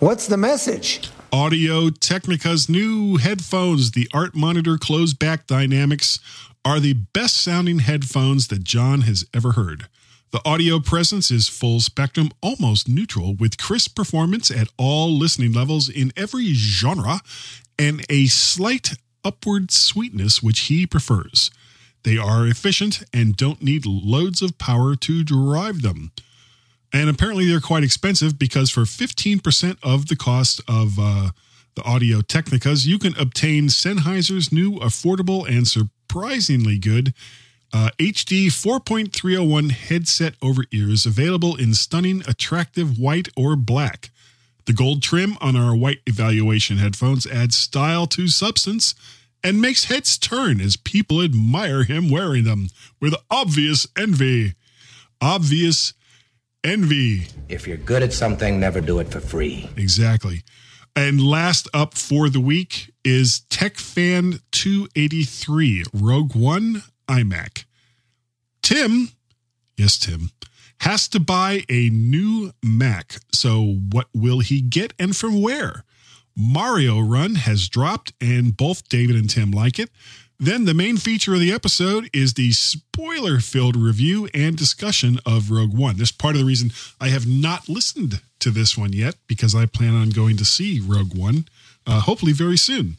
What's 0.00 0.26
the 0.26 0.38
message? 0.38 1.10
Audio 1.30 1.90
Technica's 1.90 2.70
new 2.70 3.18
headphones, 3.18 3.90
the 3.90 4.08
Art 4.14 4.34
Monitor 4.34 4.78
closed 4.78 5.18
back 5.18 5.46
dynamics, 5.46 6.18
are 6.64 6.80
the 6.80 6.94
best 6.94 7.36
sounding 7.36 7.80
headphones 7.80 8.48
that 8.48 8.64
John 8.64 9.02
has 9.02 9.26
ever 9.34 9.52
heard. 9.52 9.88
The 10.30 10.40
audio 10.42 10.80
presence 10.80 11.30
is 11.30 11.48
full 11.48 11.80
spectrum, 11.80 12.30
almost 12.40 12.88
neutral, 12.88 13.34
with 13.34 13.58
crisp 13.58 13.94
performance 13.94 14.50
at 14.50 14.68
all 14.78 15.14
listening 15.14 15.52
levels 15.52 15.90
in 15.90 16.14
every 16.16 16.54
genre 16.54 17.20
and 17.78 18.02
a 18.08 18.24
slight 18.24 18.92
upward 19.22 19.70
sweetness 19.70 20.42
which 20.42 20.60
he 20.60 20.86
prefers. 20.86 21.50
They 22.04 22.16
are 22.16 22.46
efficient 22.46 23.02
and 23.12 23.36
don't 23.36 23.62
need 23.62 23.84
loads 23.84 24.40
of 24.40 24.56
power 24.56 24.96
to 24.96 25.24
drive 25.24 25.82
them. 25.82 26.12
And 26.92 27.08
apparently 27.08 27.46
they're 27.46 27.60
quite 27.60 27.84
expensive 27.84 28.38
because 28.38 28.70
for 28.70 28.82
15% 28.82 29.78
of 29.82 30.08
the 30.08 30.16
cost 30.16 30.60
of 30.66 30.98
uh, 30.98 31.30
the 31.76 31.82
Audio 31.82 32.20
Technicas, 32.20 32.86
you 32.86 32.98
can 32.98 33.16
obtain 33.16 33.68
Sennheiser's 33.68 34.52
new 34.52 34.72
affordable 34.72 35.48
and 35.48 35.68
surprisingly 35.68 36.78
good 36.78 37.14
uh, 37.72 37.90
HD 37.98 38.46
4.301 38.46 39.70
headset 39.70 40.34
over 40.42 40.64
ears 40.72 41.06
available 41.06 41.54
in 41.56 41.74
stunning, 41.74 42.22
attractive 42.26 42.98
white 42.98 43.28
or 43.36 43.54
black. 43.54 44.10
The 44.66 44.72
gold 44.72 45.02
trim 45.02 45.36
on 45.40 45.56
our 45.56 45.74
white 45.74 46.00
evaluation 46.06 46.78
headphones 46.78 47.26
adds 47.26 47.56
style 47.56 48.06
to 48.08 48.28
substance 48.28 48.94
and 49.42 49.60
makes 49.60 49.84
heads 49.84 50.18
turn 50.18 50.60
as 50.60 50.76
people 50.76 51.22
admire 51.22 51.84
him 51.84 52.10
wearing 52.10 52.44
them 52.44 52.68
with 53.00 53.14
obvious 53.30 53.86
envy. 53.96 54.54
Obvious 55.20 55.94
envy. 56.64 57.26
If 57.48 57.66
you're 57.66 57.76
good 57.76 58.02
at 58.02 58.12
something, 58.12 58.60
never 58.60 58.80
do 58.80 58.98
it 58.98 59.08
for 59.08 59.20
free. 59.20 59.68
Exactly. 59.76 60.42
And 60.96 61.22
last 61.22 61.68
up 61.72 61.94
for 61.94 62.28
the 62.28 62.40
week 62.40 62.92
is 63.04 63.42
TechFan 63.48 64.40
283 64.50 65.84
Rogue 65.92 66.34
One 66.34 66.82
iMac. 67.08 67.64
Tim, 68.62 69.10
yes, 69.76 69.98
Tim, 69.98 70.30
has 70.80 71.08
to 71.08 71.20
buy 71.20 71.64
a 71.68 71.90
new 71.90 72.52
Mac. 72.62 73.16
So, 73.32 73.78
what 73.92 74.08
will 74.14 74.40
he 74.40 74.60
get 74.60 74.92
and 74.98 75.16
from 75.16 75.40
where? 75.40 75.84
Mario 76.36 77.00
Run 77.00 77.34
has 77.34 77.68
dropped, 77.68 78.12
and 78.20 78.56
both 78.56 78.88
David 78.88 79.16
and 79.16 79.28
Tim 79.28 79.50
like 79.50 79.78
it. 79.78 79.90
Then, 80.42 80.64
the 80.64 80.72
main 80.72 80.96
feature 80.96 81.34
of 81.34 81.40
the 81.40 81.52
episode 81.52 82.08
is 82.14 82.32
the 82.32 82.52
spoiler 82.52 83.40
filled 83.40 83.76
review 83.76 84.26
and 84.32 84.56
discussion 84.56 85.18
of 85.26 85.50
Rogue 85.50 85.76
One. 85.76 85.98
This 85.98 86.08
is 86.08 86.16
part 86.16 86.34
of 86.34 86.40
the 86.40 86.46
reason 86.46 86.70
I 86.98 87.08
have 87.08 87.28
not 87.28 87.68
listened 87.68 88.22
to 88.38 88.50
this 88.50 88.74
one 88.74 88.94
yet 88.94 89.16
because 89.26 89.54
I 89.54 89.66
plan 89.66 89.94
on 89.94 90.08
going 90.08 90.38
to 90.38 90.46
see 90.46 90.80
Rogue 90.80 91.14
One, 91.14 91.44
uh, 91.86 92.00
hopefully 92.00 92.32
very 92.32 92.56
soon. 92.56 92.96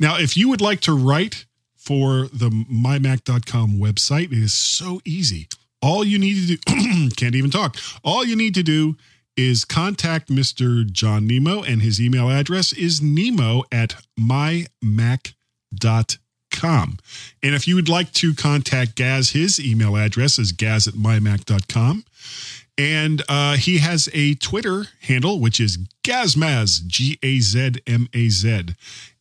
Now, 0.00 0.18
if 0.18 0.36
you 0.36 0.48
would 0.48 0.60
like 0.60 0.80
to 0.80 0.92
write 0.92 1.44
for 1.76 2.26
the 2.32 2.50
mymac.com 2.50 3.78
website, 3.78 4.32
it 4.32 4.38
is 4.38 4.52
so 4.52 5.00
easy. 5.04 5.46
All 5.80 6.02
you 6.02 6.18
need 6.18 6.48
to 6.48 6.56
do, 6.56 7.10
can't 7.16 7.36
even 7.36 7.52
talk. 7.52 7.76
All 8.02 8.24
you 8.24 8.34
need 8.34 8.54
to 8.54 8.64
do 8.64 8.96
is 9.36 9.64
contact 9.64 10.28
Mr. 10.28 10.90
John 10.90 11.28
Nemo, 11.28 11.62
and 11.62 11.82
his 11.82 12.00
email 12.00 12.28
address 12.28 12.72
is 12.72 13.00
nemo 13.00 13.62
at 13.70 13.94
mymac.com. 14.18 16.18
And 16.64 17.54
if 17.54 17.68
you 17.68 17.74
would 17.74 17.88
like 17.88 18.12
to 18.14 18.34
contact 18.34 18.94
Gaz, 18.96 19.30
his 19.30 19.60
email 19.60 19.96
address 19.96 20.38
is 20.38 20.52
gaz 20.52 20.88
at 20.88 20.94
mymac.com. 20.94 22.04
And 22.76 23.22
uh, 23.28 23.56
he 23.56 23.78
has 23.78 24.08
a 24.12 24.34
Twitter 24.34 24.86
handle, 25.02 25.38
which 25.38 25.60
is 25.60 25.78
Gazmaz, 26.02 26.84
G 26.86 27.18
A 27.22 27.38
Z 27.38 27.74
M 27.86 28.08
A 28.12 28.28
Z. 28.28 28.66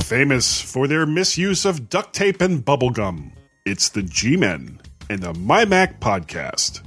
Famous 0.03 0.61
for 0.61 0.87
their 0.87 1.05
misuse 1.05 1.65
of 1.65 1.89
duct 1.89 2.13
tape 2.13 2.41
and 2.41 2.63
bubblegum, 2.63 3.33
it's 3.65 3.89
the 3.89 4.03
G 4.03 4.37
Men 4.37 4.79
and 5.09 5.21
the 5.21 5.33
MyMac 5.33 5.99
Podcast. 5.99 6.81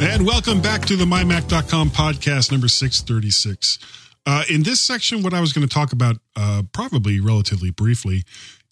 And 0.00 0.24
welcome 0.24 0.62
back 0.62 0.86
to 0.86 0.94
the 0.94 1.04
MyMac.com 1.04 1.90
podcast 1.90 2.52
number 2.52 2.68
636. 2.68 3.80
Uh, 4.24 4.44
in 4.48 4.62
this 4.62 4.80
section, 4.80 5.24
what 5.24 5.34
I 5.34 5.40
was 5.40 5.52
going 5.52 5.66
to 5.66 5.74
talk 5.74 5.92
about, 5.92 6.18
uh, 6.36 6.62
probably 6.72 7.18
relatively 7.18 7.70
briefly, 7.70 8.22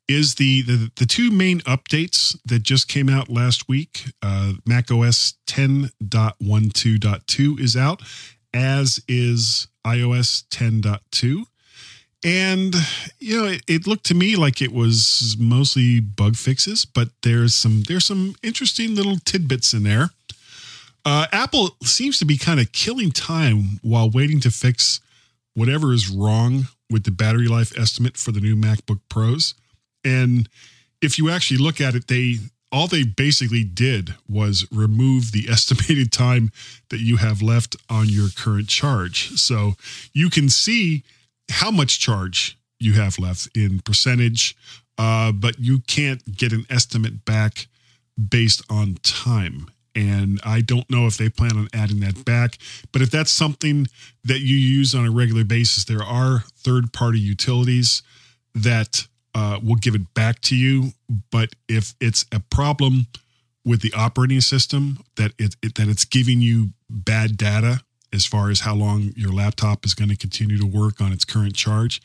is 0.07 0.37
the, 0.37 0.63
the 0.63 0.93
the 0.95 1.05
two 1.05 1.33
main 1.33 1.63
updates 1.63 2.39
that 2.45 2.63
just 2.63 2.87
came 2.87 3.09
out 3.09 3.29
last 3.29 3.69
week. 3.69 4.13
Uh, 4.23 4.53
Mac 4.65 4.93
OS 4.93 5.35
10.12.2 5.49 7.61
is 7.61 7.77
out, 7.77 8.03
as 8.55 9.03
is 9.09 9.67
iOS 9.85 10.45
10.2. 10.49 11.43
And 12.25 12.77
you 13.19 13.37
know, 13.37 13.49
it, 13.49 13.63
it 13.67 13.89
looked 13.89 14.07
to 14.07 14.15
me 14.15 14.37
like 14.37 14.63
it 14.63 14.73
was 14.73 15.35
mostly 15.41 15.99
bug 15.99 16.37
fixes, 16.37 16.85
but 16.85 17.09
there's 17.23 17.53
some 17.53 17.83
there's 17.89 18.05
some 18.05 18.37
interesting 18.45 18.95
little 18.95 19.17
tidbits 19.25 19.75
in 19.75 19.83
there. 19.83 20.11
Uh, 21.07 21.27
Apple 21.31 21.77
seems 21.85 22.19
to 22.19 22.25
be 22.25 22.37
kind 22.37 22.59
of 22.59 22.73
killing 22.73 23.13
time 23.13 23.79
while 23.83 24.11
waiting 24.11 24.41
to 24.41 24.51
fix 24.51 25.01
whatever 25.55 25.93
is 25.93 26.11
wrong 26.11 26.67
with 26.91 27.05
the 27.05 27.13
battery 27.13 27.47
life 27.47 27.79
estimate 27.79 28.17
for 28.17 28.33
the 28.33 28.41
new 28.41 28.57
MacBook 28.57 28.99
Pros. 29.09 29.55
And 30.05 30.49
if 31.01 31.17
you 31.17 31.31
actually 31.31 31.59
look 31.59 31.81
at 31.81 31.95
it, 31.95 32.09
they 32.09 32.39
all 32.73 32.89
they 32.89 33.05
basically 33.05 33.63
did 33.63 34.17
was 34.29 34.67
remove 34.73 35.31
the 35.31 35.47
estimated 35.51 36.11
time 36.11 36.51
that 36.91 36.99
you 36.99 37.19
have 37.19 37.41
left 37.41 37.77
on 37.89 38.09
your 38.09 38.29
current 38.37 38.67
charge. 38.69 39.31
So 39.39 39.75
you 40.13 40.29
can 40.29 40.49
see 40.49 41.05
how 41.49 41.71
much 41.71 42.01
charge 42.01 42.59
you 42.81 42.95
have 42.95 43.21
left 43.21 43.49
in 43.57 43.79
percentage, 43.79 44.57
uh, 44.99 45.31
but 45.31 45.61
you 45.61 45.79
can't 45.87 46.37
get 46.37 46.53
an 46.53 46.67
estimate 46.69 47.25
back 47.25 47.69
based 48.29 48.63
on 48.69 48.97
time. 49.05 49.69
And 49.97 50.39
I 50.45 50.61
don't 50.61 50.89
know 50.91 51.07
if 51.07 51.17
they 51.17 51.31
plan 51.31 51.57
on 51.57 51.69
adding 51.73 52.01
that 52.01 52.25
back. 52.25 52.59
But 52.93 53.01
if 53.01 53.11
that's 53.11 53.31
something 53.31 53.89
that 54.25 54.41
you 54.41 54.57
use 54.57 54.95
on 54.95 55.07
a 55.07 55.11
regular 55.11 55.43
basis, 55.43 55.87
there 55.87 56.03
are 56.03 56.45
third 56.55 56.93
party 56.93 57.19
utilities 57.19 58.03
that 58.55 59.07
uh, 59.35 59.59
will 59.65 59.77
give 59.77 59.95
it 59.95 60.13
back 60.15 60.41
to 60.43 60.57
you. 60.57 60.91
But 61.31 61.55
if 61.69 61.95
it's 61.99 62.27
a 62.31 62.41
problem 62.41 63.07
with 63.65 63.81
the 63.81 63.93
operating 63.95 64.41
system 64.43 64.99
that 65.17 65.33
it, 65.39 65.57
it 65.63 65.75
that 65.75 65.89
it's 65.89 66.05
giving 66.05 66.41
you 66.41 66.71
bad 66.89 67.37
data 67.37 67.81
as 68.13 68.25
far 68.25 68.51
as 68.51 68.61
how 68.61 68.75
long 68.75 69.13
your 69.17 69.33
laptop 69.33 69.85
is 69.85 69.95
going 69.95 70.09
to 70.11 70.17
continue 70.17 70.59
to 70.59 70.67
work 70.67 71.01
on 71.01 71.13
its 71.13 71.25
current 71.25 71.57
charge, 71.57 72.01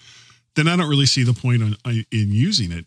then 0.56 0.68
I 0.68 0.76
don't 0.76 0.90
really 0.90 1.06
see 1.06 1.24
the 1.24 1.34
point 1.34 1.62
on, 1.62 1.76
in 1.86 2.06
using 2.32 2.72
it. 2.72 2.86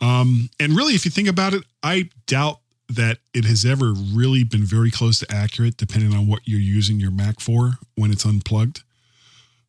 Um, 0.00 0.48
and 0.58 0.74
really, 0.74 0.94
if 0.94 1.04
you 1.04 1.10
think 1.10 1.28
about 1.28 1.54
it, 1.54 1.62
I 1.82 2.08
doubt 2.26 2.60
that 2.88 3.18
it 3.32 3.44
has 3.44 3.64
ever 3.64 3.92
really 3.92 4.44
been 4.44 4.64
very 4.64 4.90
close 4.90 5.18
to 5.20 5.26
accurate, 5.34 5.76
depending 5.76 6.14
on 6.14 6.26
what 6.26 6.40
you're 6.44 6.60
using 6.60 7.00
your 7.00 7.10
Mac 7.10 7.40
for 7.40 7.72
when 7.94 8.10
it's 8.10 8.26
unplugged. 8.26 8.82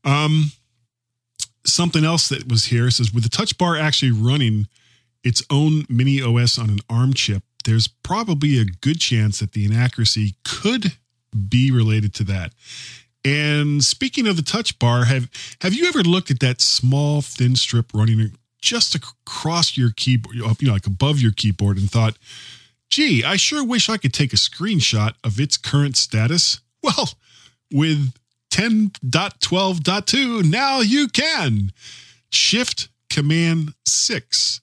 Um, 0.04 0.52
something 1.66 2.06
else 2.06 2.30
that 2.30 2.50
was 2.50 2.66
here 2.66 2.92
says 2.92 3.14
with 3.14 3.24
the 3.24 3.30
touch 3.30 3.58
bar 3.58 3.76
actually 3.78 4.12
running 4.12 4.68
its 5.24 5.44
own 5.50 5.86
mini 5.90 6.22
OS 6.22 6.60
on 6.60 6.70
an 6.70 6.80
ARM 6.90 7.14
chip, 7.14 7.44
there's 7.66 7.88
probably 7.88 8.60
a 8.60 8.66
good 8.66 9.00
chance 9.00 9.40
that 9.40 9.54
the 9.54 9.66
inaccuracy 9.66 10.36
could 10.44 10.94
be 11.50 11.72
related 11.72 12.14
to 12.16 12.24
that. 12.26 12.54
And 13.26 13.84
speaking 13.84 14.28
of 14.28 14.36
the 14.36 14.44
touch 14.44 14.78
bar, 14.78 15.06
have 15.06 15.30
have 15.62 15.74
you 15.74 15.88
ever 15.88 16.04
looked 16.04 16.30
at 16.30 16.40
that 16.42 16.62
small 16.62 17.22
thin 17.22 17.56
strip 17.56 17.92
running 17.94 18.38
just 18.62 18.94
across 18.96 19.76
your 19.78 19.90
keyboard, 19.96 20.36
you 20.36 20.68
know, 20.68 20.74
like 20.74 20.86
above 20.86 21.20
your 21.20 21.32
keyboard, 21.32 21.78
and 21.78 21.90
thought, 21.90 22.18
gee, 22.90 23.24
I 23.24 23.36
sure 23.36 23.66
wish 23.66 23.90
I 23.90 23.98
could 23.98 24.14
take 24.14 24.34
a 24.34 24.38
screenshot 24.38 25.14
of 25.24 25.40
its 25.40 25.58
current 25.58 25.98
status. 25.98 26.62
Well, 26.84 27.10
with 27.74 28.14
10.12.2, 28.52 30.44
now 30.50 30.82
you 30.82 31.08
can. 31.08 31.72
Shift 32.30 32.90
Command 33.10 33.74
6 33.88 34.62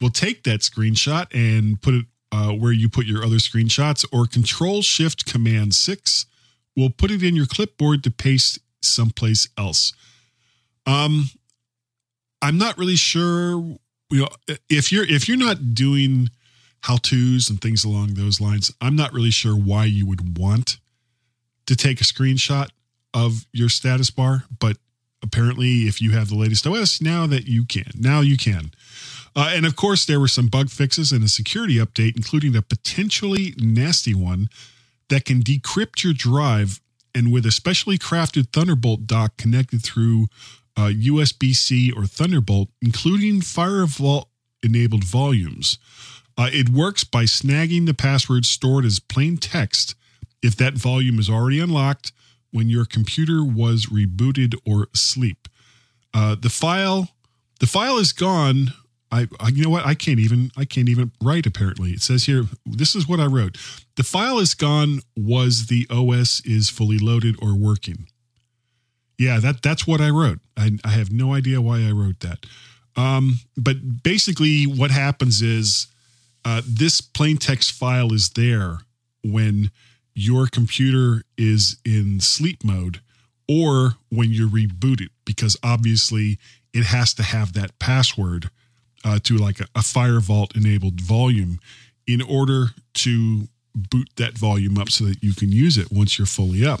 will 0.00 0.08
take 0.10 0.44
that 0.44 0.60
screenshot 0.60 1.26
and 1.34 1.82
put 1.82 1.94
it 1.94 2.06
uh, 2.32 2.52
where 2.52 2.72
you 2.72 2.88
put 2.88 3.06
your 3.06 3.24
other 3.24 3.36
screenshots, 3.36 4.04
or 4.12 4.26
Control 4.26 4.82
Shift 4.82 5.24
Command 5.26 5.74
6 5.74 6.26
will 6.76 6.90
put 6.90 7.10
it 7.10 7.22
in 7.22 7.34
your 7.34 7.46
clipboard 7.46 8.04
to 8.04 8.10
paste 8.10 8.58
someplace 8.82 9.48
else. 9.56 9.92
Um, 10.86 11.30
I'm 12.40 12.58
not 12.58 12.78
really 12.78 12.96
sure. 12.96 13.52
You 14.10 14.20
know, 14.20 14.28
if 14.70 14.92
you're 14.92 15.04
if 15.04 15.28
you're 15.28 15.36
not 15.36 15.74
doing 15.74 16.30
how 16.82 16.96
to's 16.96 17.50
and 17.50 17.60
things 17.60 17.84
along 17.84 18.14
those 18.14 18.40
lines. 18.40 18.72
I'm 18.80 18.96
not 18.96 19.12
really 19.12 19.30
sure 19.30 19.54
why 19.54 19.84
you 19.84 20.06
would 20.06 20.38
want 20.38 20.78
to 21.66 21.76
take 21.76 22.00
a 22.00 22.04
screenshot 22.04 22.68
of 23.12 23.46
your 23.52 23.68
status 23.68 24.10
bar, 24.10 24.44
but 24.58 24.76
apparently, 25.22 25.82
if 25.82 26.00
you 26.00 26.12
have 26.12 26.28
the 26.28 26.36
latest 26.36 26.66
OS, 26.66 27.00
now 27.00 27.26
that 27.26 27.46
you 27.46 27.64
can, 27.64 27.90
now 27.94 28.20
you 28.20 28.36
can. 28.36 28.70
Uh, 29.34 29.52
and 29.52 29.66
of 29.66 29.76
course, 29.76 30.04
there 30.04 30.20
were 30.20 30.28
some 30.28 30.48
bug 30.48 30.70
fixes 30.70 31.12
and 31.12 31.22
a 31.22 31.28
security 31.28 31.76
update, 31.76 32.16
including 32.16 32.56
a 32.56 32.62
potentially 32.62 33.54
nasty 33.58 34.14
one 34.14 34.48
that 35.08 35.24
can 35.24 35.42
decrypt 35.42 36.02
your 36.02 36.12
drive 36.12 36.80
and 37.14 37.32
with 37.32 37.46
a 37.46 37.50
specially 37.50 37.98
crafted 37.98 38.52
Thunderbolt 38.52 39.06
dock 39.06 39.36
connected 39.36 39.82
through 39.82 40.26
uh, 40.76 40.90
USB 40.90 41.54
C 41.54 41.90
or 41.90 42.04
Thunderbolt, 42.04 42.68
including 42.80 43.40
Firewall 43.40 44.28
enabled 44.62 45.04
volumes. 45.04 45.78
Uh, 46.38 46.48
it 46.52 46.68
works 46.68 47.02
by 47.02 47.24
snagging 47.24 47.86
the 47.86 47.94
password 47.94 48.44
stored 48.44 48.84
as 48.84 49.00
plain 49.00 49.36
text 49.36 49.96
if 50.40 50.54
that 50.54 50.74
volume 50.74 51.18
is 51.18 51.28
already 51.28 51.58
unlocked 51.58 52.12
when 52.52 52.70
your 52.70 52.84
computer 52.84 53.44
was 53.44 53.86
rebooted 53.86 54.54
or 54.64 54.86
asleep. 54.94 55.48
Uh, 56.14 56.36
the 56.40 56.48
file, 56.48 57.08
the 57.58 57.66
file 57.66 57.98
is 57.98 58.12
gone. 58.12 58.68
I, 59.10 59.26
I, 59.40 59.48
you 59.48 59.64
know 59.64 59.70
what? 59.70 59.84
I 59.84 59.94
can't 59.94 60.20
even, 60.20 60.52
I 60.56 60.64
can't 60.64 60.88
even 60.88 61.12
write. 61.22 61.46
Apparently, 61.46 61.90
it 61.90 62.02
says 62.02 62.24
here. 62.24 62.44
This 62.64 62.94
is 62.94 63.08
what 63.08 63.20
I 63.20 63.26
wrote. 63.26 63.56
The 63.96 64.02
file 64.02 64.38
is 64.38 64.54
gone. 64.54 65.00
Was 65.16 65.66
the 65.66 65.86
OS 65.90 66.40
is 66.44 66.70
fully 66.70 66.98
loaded 66.98 67.36
or 67.42 67.54
working? 67.54 68.06
Yeah, 69.18 69.40
that 69.40 69.62
that's 69.62 69.86
what 69.86 70.00
I 70.00 70.10
wrote. 70.10 70.38
I, 70.56 70.78
I 70.84 70.90
have 70.90 71.10
no 71.10 71.34
idea 71.34 71.60
why 71.60 71.80
I 71.86 71.90
wrote 71.90 72.20
that. 72.20 72.46
Um, 72.96 73.40
but 73.56 74.02
basically, 74.02 74.64
what 74.64 74.90
happens 74.90 75.42
is 75.42 75.88
uh, 76.48 76.62
this 76.66 77.02
plain 77.02 77.36
text 77.36 77.72
file 77.72 78.14
is 78.14 78.30
there 78.30 78.78
when 79.22 79.70
your 80.14 80.46
computer 80.46 81.22
is 81.36 81.76
in 81.84 82.20
sleep 82.20 82.64
mode 82.64 83.00
or 83.46 83.96
when 84.08 84.30
you're 84.30 84.48
rebooted, 84.48 85.08
because 85.26 85.58
obviously 85.62 86.38
it 86.72 86.86
has 86.86 87.12
to 87.12 87.22
have 87.22 87.52
that 87.52 87.78
password 87.78 88.48
uh, 89.04 89.18
to 89.24 89.36
like 89.36 89.60
a, 89.60 89.64
a 89.74 89.80
FireVault 89.80 90.56
enabled 90.56 91.02
volume 91.02 91.60
in 92.06 92.22
order 92.22 92.68
to 92.94 93.48
boot 93.74 94.08
that 94.16 94.38
volume 94.38 94.78
up 94.78 94.88
so 94.88 95.04
that 95.04 95.22
you 95.22 95.34
can 95.34 95.52
use 95.52 95.76
it 95.76 95.92
once 95.92 96.18
you're 96.18 96.24
fully 96.24 96.64
up. 96.64 96.80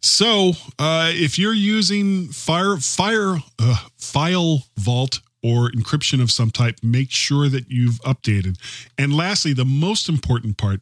So, 0.00 0.52
uh, 0.78 1.10
if 1.12 1.40
you're 1.40 1.52
using 1.52 2.28
Fire 2.28 2.76
Fire 2.76 3.38
uh, 3.58 3.76
File 3.96 4.64
Vault 4.76 5.18
or 5.46 5.70
encryption 5.70 6.20
of 6.20 6.32
some 6.32 6.50
type, 6.50 6.76
make 6.82 7.12
sure 7.12 7.48
that 7.48 7.70
you've 7.70 8.00
updated. 8.02 8.58
And 8.98 9.16
lastly, 9.16 9.52
the 9.52 9.64
most 9.64 10.08
important 10.08 10.56
part, 10.56 10.80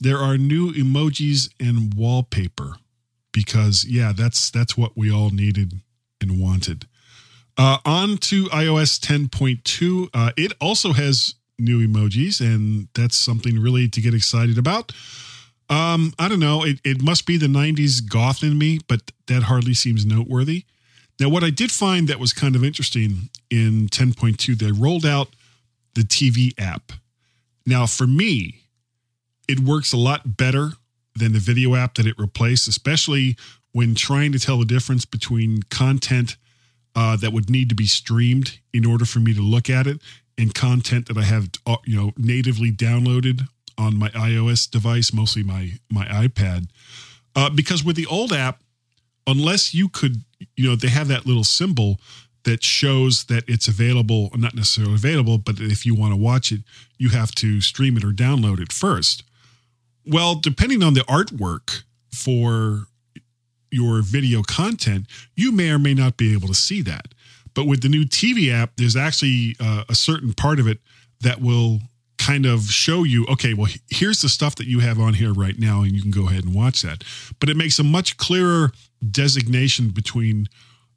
there 0.00 0.18
are 0.18 0.38
new 0.38 0.72
emojis 0.72 1.50
and 1.60 1.92
wallpaper 1.92 2.76
because 3.32 3.84
yeah, 3.86 4.12
that's 4.16 4.50
that's 4.50 4.76
what 4.76 4.96
we 4.96 5.12
all 5.12 5.28
needed 5.28 5.74
and 6.22 6.40
wanted. 6.40 6.86
Uh, 7.58 7.78
on 7.84 8.16
to 8.18 8.44
iOS 8.46 8.98
10.2. 8.98 10.08
Uh, 10.12 10.30
it 10.36 10.52
also 10.60 10.92
has 10.92 11.34
new 11.58 11.86
emojis, 11.86 12.40
and 12.40 12.88
that's 12.94 13.16
something 13.16 13.58
really 13.58 13.88
to 13.88 14.00
get 14.00 14.14
excited 14.14 14.56
about. 14.56 14.92
Um, 15.68 16.12
I 16.18 16.28
don't 16.28 16.40
know. 16.40 16.64
It, 16.64 16.80
it 16.84 17.02
must 17.02 17.26
be 17.26 17.36
the 17.36 17.46
90s 17.46 18.06
goth 18.06 18.42
in 18.42 18.56
me, 18.58 18.80
but 18.88 19.10
that 19.26 19.44
hardly 19.44 19.74
seems 19.74 20.06
noteworthy. 20.06 20.64
Now, 21.18 21.28
what 21.28 21.44
I 21.44 21.50
did 21.50 21.72
find 21.72 22.08
that 22.08 22.20
was 22.20 22.32
kind 22.32 22.54
of 22.54 22.64
interesting 22.64 23.30
in 23.50 23.88
10.2, 23.88 24.58
they 24.58 24.72
rolled 24.72 25.06
out 25.06 25.28
the 25.94 26.02
TV 26.02 26.52
app. 26.58 26.92
Now, 27.64 27.86
for 27.86 28.06
me, 28.06 28.62
it 29.48 29.60
works 29.60 29.92
a 29.92 29.96
lot 29.96 30.36
better 30.36 30.72
than 31.14 31.32
the 31.32 31.38
video 31.38 31.74
app 31.74 31.94
that 31.94 32.06
it 32.06 32.18
replaced, 32.18 32.68
especially 32.68 33.36
when 33.72 33.94
trying 33.94 34.32
to 34.32 34.38
tell 34.38 34.58
the 34.58 34.64
difference 34.64 35.04
between 35.04 35.62
content 35.64 36.36
uh, 36.94 37.16
that 37.16 37.32
would 37.32 37.50
need 37.50 37.68
to 37.68 37.74
be 37.74 37.86
streamed 37.86 38.58
in 38.72 38.84
order 38.86 39.04
for 39.04 39.20
me 39.20 39.34
to 39.34 39.42
look 39.42 39.68
at 39.70 39.86
it 39.86 40.00
and 40.38 40.54
content 40.54 41.08
that 41.08 41.16
I 41.16 41.24
have, 41.24 41.50
uh, 41.66 41.76
you 41.84 41.96
know, 41.96 42.12
natively 42.16 42.70
downloaded 42.70 43.48
on 43.78 43.98
my 43.98 44.08
iOS 44.10 44.70
device, 44.70 45.12
mostly 45.12 45.42
my 45.42 45.72
my 45.90 46.06
iPad. 46.06 46.68
Uh, 47.34 47.50
because 47.50 47.84
with 47.84 47.96
the 47.96 48.06
old 48.06 48.32
app, 48.32 48.62
unless 49.26 49.74
you 49.74 49.88
could, 49.88 50.22
you 50.56 50.68
know, 50.68 50.76
they 50.76 50.88
have 50.88 51.08
that 51.08 51.26
little 51.26 51.44
symbol 51.44 52.00
that 52.44 52.62
shows 52.62 53.24
that 53.24 53.44
it's 53.48 53.66
available, 53.66 54.30
not 54.36 54.54
necessarily 54.54 54.94
available, 54.94 55.36
but 55.36 55.58
if 55.58 55.84
you 55.84 55.94
want 55.94 56.12
to 56.12 56.16
watch 56.16 56.52
it, 56.52 56.60
you 56.96 57.08
have 57.10 57.32
to 57.32 57.60
stream 57.60 57.96
it 57.96 58.04
or 58.04 58.10
download 58.10 58.60
it 58.60 58.72
first. 58.72 59.24
Well, 60.06 60.36
depending 60.36 60.82
on 60.82 60.94
the 60.94 61.00
artwork 61.00 61.82
for 62.14 62.86
your 63.72 64.00
video 64.02 64.42
content, 64.42 65.06
you 65.34 65.50
may 65.50 65.70
or 65.70 65.78
may 65.78 65.92
not 65.92 66.16
be 66.16 66.32
able 66.32 66.48
to 66.48 66.54
see 66.54 66.82
that. 66.82 67.08
But 67.52 67.66
with 67.66 67.82
the 67.82 67.88
new 67.88 68.04
TV 68.04 68.52
app, 68.52 68.72
there's 68.76 68.96
actually 68.96 69.56
uh, 69.58 69.84
a 69.88 69.94
certain 69.94 70.32
part 70.32 70.60
of 70.60 70.68
it 70.68 70.78
that 71.22 71.40
will 71.40 71.80
kind 72.18 72.46
of 72.46 72.70
show 72.70 73.02
you, 73.02 73.26
okay, 73.26 73.54
well, 73.54 73.70
here's 73.90 74.20
the 74.20 74.28
stuff 74.28 74.54
that 74.56 74.66
you 74.66 74.80
have 74.80 75.00
on 75.00 75.14
here 75.14 75.32
right 75.32 75.58
now, 75.58 75.82
and 75.82 75.92
you 75.92 76.02
can 76.02 76.10
go 76.10 76.28
ahead 76.28 76.44
and 76.44 76.54
watch 76.54 76.82
that. 76.82 77.02
But 77.40 77.48
it 77.48 77.56
makes 77.56 77.78
a 77.78 77.84
much 77.84 78.16
clearer 78.16 78.72
designation 79.10 79.90
between 79.90 80.48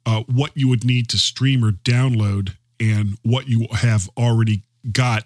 uh, 0.06 0.22
what 0.32 0.56
you 0.56 0.68
would 0.68 0.84
need 0.84 1.08
to 1.10 1.18
stream 1.18 1.64
or 1.64 1.72
download 1.72 2.56
and 2.78 3.18
what 3.22 3.48
you 3.48 3.66
have 3.72 4.08
already 4.16 4.62
got 4.92 5.24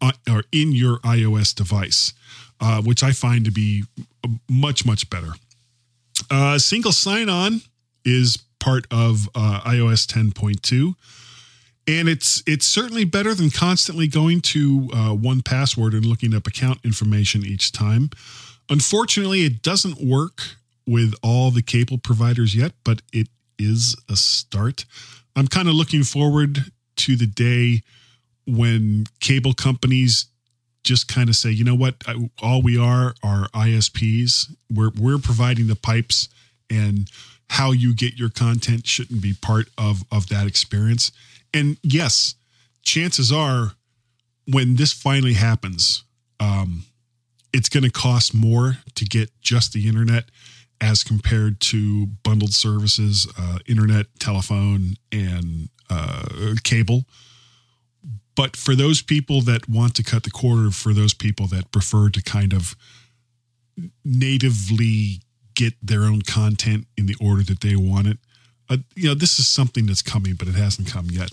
uh, 0.00 0.12
or 0.28 0.44
in 0.52 0.72
your 0.72 0.98
iOS 1.00 1.54
device, 1.54 2.12
uh, 2.60 2.82
which 2.82 3.02
I 3.02 3.12
find 3.12 3.44
to 3.44 3.50
be 3.50 3.84
much 4.48 4.84
much 4.84 5.08
better. 5.10 5.32
Uh, 6.30 6.58
single 6.58 6.92
sign 6.92 7.28
on 7.28 7.60
is 8.04 8.38
part 8.58 8.86
of 8.90 9.28
uh, 9.34 9.60
iOS 9.64 10.06
10.2 10.06 10.94
and 11.88 12.08
it's 12.08 12.42
it's 12.46 12.66
certainly 12.66 13.04
better 13.04 13.34
than 13.34 13.50
constantly 13.50 14.06
going 14.06 14.40
to 14.40 14.88
uh, 14.92 15.14
1Password 15.14 15.92
and 15.92 16.04
looking 16.04 16.34
up 16.34 16.46
account 16.46 16.78
information 16.84 17.44
each 17.44 17.72
time 17.72 18.10
unfortunately 18.68 19.44
it 19.44 19.62
doesn't 19.62 20.00
work 20.00 20.56
with 20.86 21.14
all 21.22 21.50
the 21.50 21.62
cable 21.62 21.98
providers 21.98 22.54
yet 22.54 22.72
but 22.84 23.02
it 23.12 23.28
is 23.60 23.94
a 24.08 24.16
start. 24.16 24.84
I'm 25.36 25.46
kind 25.46 25.68
of 25.68 25.74
looking 25.74 26.02
forward 26.02 26.72
to 26.96 27.16
the 27.16 27.26
day 27.26 27.82
when 28.46 29.06
cable 29.20 29.52
companies 29.52 30.26
just 30.82 31.08
kind 31.08 31.28
of 31.28 31.36
say 31.36 31.50
you 31.50 31.62
know 31.62 31.74
what? 31.74 31.96
All 32.42 32.62
we 32.62 32.78
are 32.78 33.14
are 33.22 33.48
isps 33.48 34.50
we're, 34.72 34.90
we're 34.98 35.18
providing 35.18 35.66
the 35.66 35.76
pipes 35.76 36.28
and 36.70 37.10
how 37.50 37.72
you 37.72 37.94
get 37.94 38.18
your 38.18 38.30
content 38.30 38.86
shouldn't 38.86 39.20
be 39.20 39.34
part 39.34 39.66
of 39.76 40.02
of 40.10 40.28
that 40.28 40.46
experience. 40.46 41.12
And 41.52 41.76
yes, 41.82 42.34
chances 42.82 43.30
are 43.30 43.72
when 44.46 44.76
this 44.76 44.92
finally 44.92 45.34
happens, 45.34 46.04
um, 46.38 46.84
it's 47.52 47.68
going 47.68 47.84
to 47.84 47.90
cost 47.90 48.34
more 48.34 48.78
to 48.94 49.04
get 49.04 49.30
just 49.42 49.72
the 49.72 49.86
internet 49.86 50.24
as 50.80 51.04
compared 51.04 51.60
to 51.60 52.06
bundled 52.24 52.54
services, 52.54 53.28
uh, 53.38 53.58
internet, 53.66 54.06
telephone, 54.18 54.94
and 55.12 55.68
uh, 55.90 56.54
cable. 56.64 57.04
But 58.34 58.56
for 58.56 58.74
those 58.74 59.02
people 59.02 59.42
that 59.42 59.68
want 59.68 59.94
to 59.96 60.02
cut 60.02 60.22
the 60.22 60.30
quarter, 60.30 60.70
for 60.70 60.94
those 60.94 61.12
people 61.12 61.46
that 61.48 61.70
prefer 61.72 62.08
to 62.10 62.22
kind 62.22 62.52
of 62.52 62.74
natively 64.04 65.20
get 65.54 65.74
their 65.82 66.02
own 66.02 66.22
content 66.22 66.86
in 66.96 67.06
the 67.06 67.16
order 67.20 67.42
that 67.42 67.60
they 67.60 67.76
want 67.76 68.06
it, 68.06 68.18
uh, 68.70 68.78
you 68.94 69.08
know, 69.08 69.14
this 69.14 69.38
is 69.38 69.48
something 69.48 69.86
that's 69.86 70.00
coming, 70.00 70.34
but 70.34 70.48
it 70.48 70.54
hasn't 70.54 70.88
come 70.88 71.08
yet. 71.10 71.32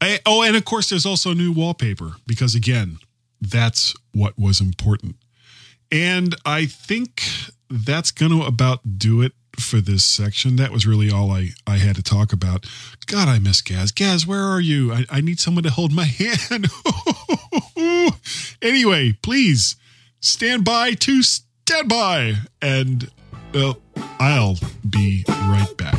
I, 0.00 0.18
oh, 0.26 0.42
and 0.42 0.56
of 0.56 0.64
course, 0.64 0.90
there's 0.90 1.06
also 1.06 1.32
new 1.32 1.52
wallpaper 1.52 2.16
because, 2.26 2.54
again, 2.54 2.98
that's 3.40 3.94
what 4.12 4.38
was 4.38 4.60
important. 4.60 5.16
And 5.92 6.34
I 6.44 6.66
think 6.66 7.22
that's 7.70 8.10
going 8.10 8.32
to 8.32 8.46
about 8.46 8.98
do 8.98 9.22
it 9.22 9.32
for 9.58 9.80
this 9.80 10.04
section. 10.04 10.56
That 10.56 10.70
was 10.70 10.86
really 10.86 11.10
all 11.10 11.30
I, 11.30 11.50
I 11.66 11.78
had 11.78 11.96
to 11.96 12.02
talk 12.02 12.32
about. 12.32 12.66
God, 13.06 13.28
I 13.28 13.38
miss 13.38 13.62
Gaz. 13.62 13.92
Gaz, 13.92 14.26
where 14.26 14.42
are 14.42 14.60
you? 14.60 14.92
I, 14.92 15.04
I 15.10 15.20
need 15.20 15.40
someone 15.40 15.64
to 15.64 15.70
hold 15.70 15.92
my 15.92 16.04
hand. 16.04 16.66
anyway, 18.62 19.12
please 19.22 19.76
stand 20.20 20.64
by 20.64 20.92
to 20.92 21.22
stand 21.22 21.88
by. 21.88 22.34
And 22.60 23.10
well, 23.52 23.78
I'll 24.18 24.56
be 24.88 25.24
right 25.28 25.74
back. 25.76 25.98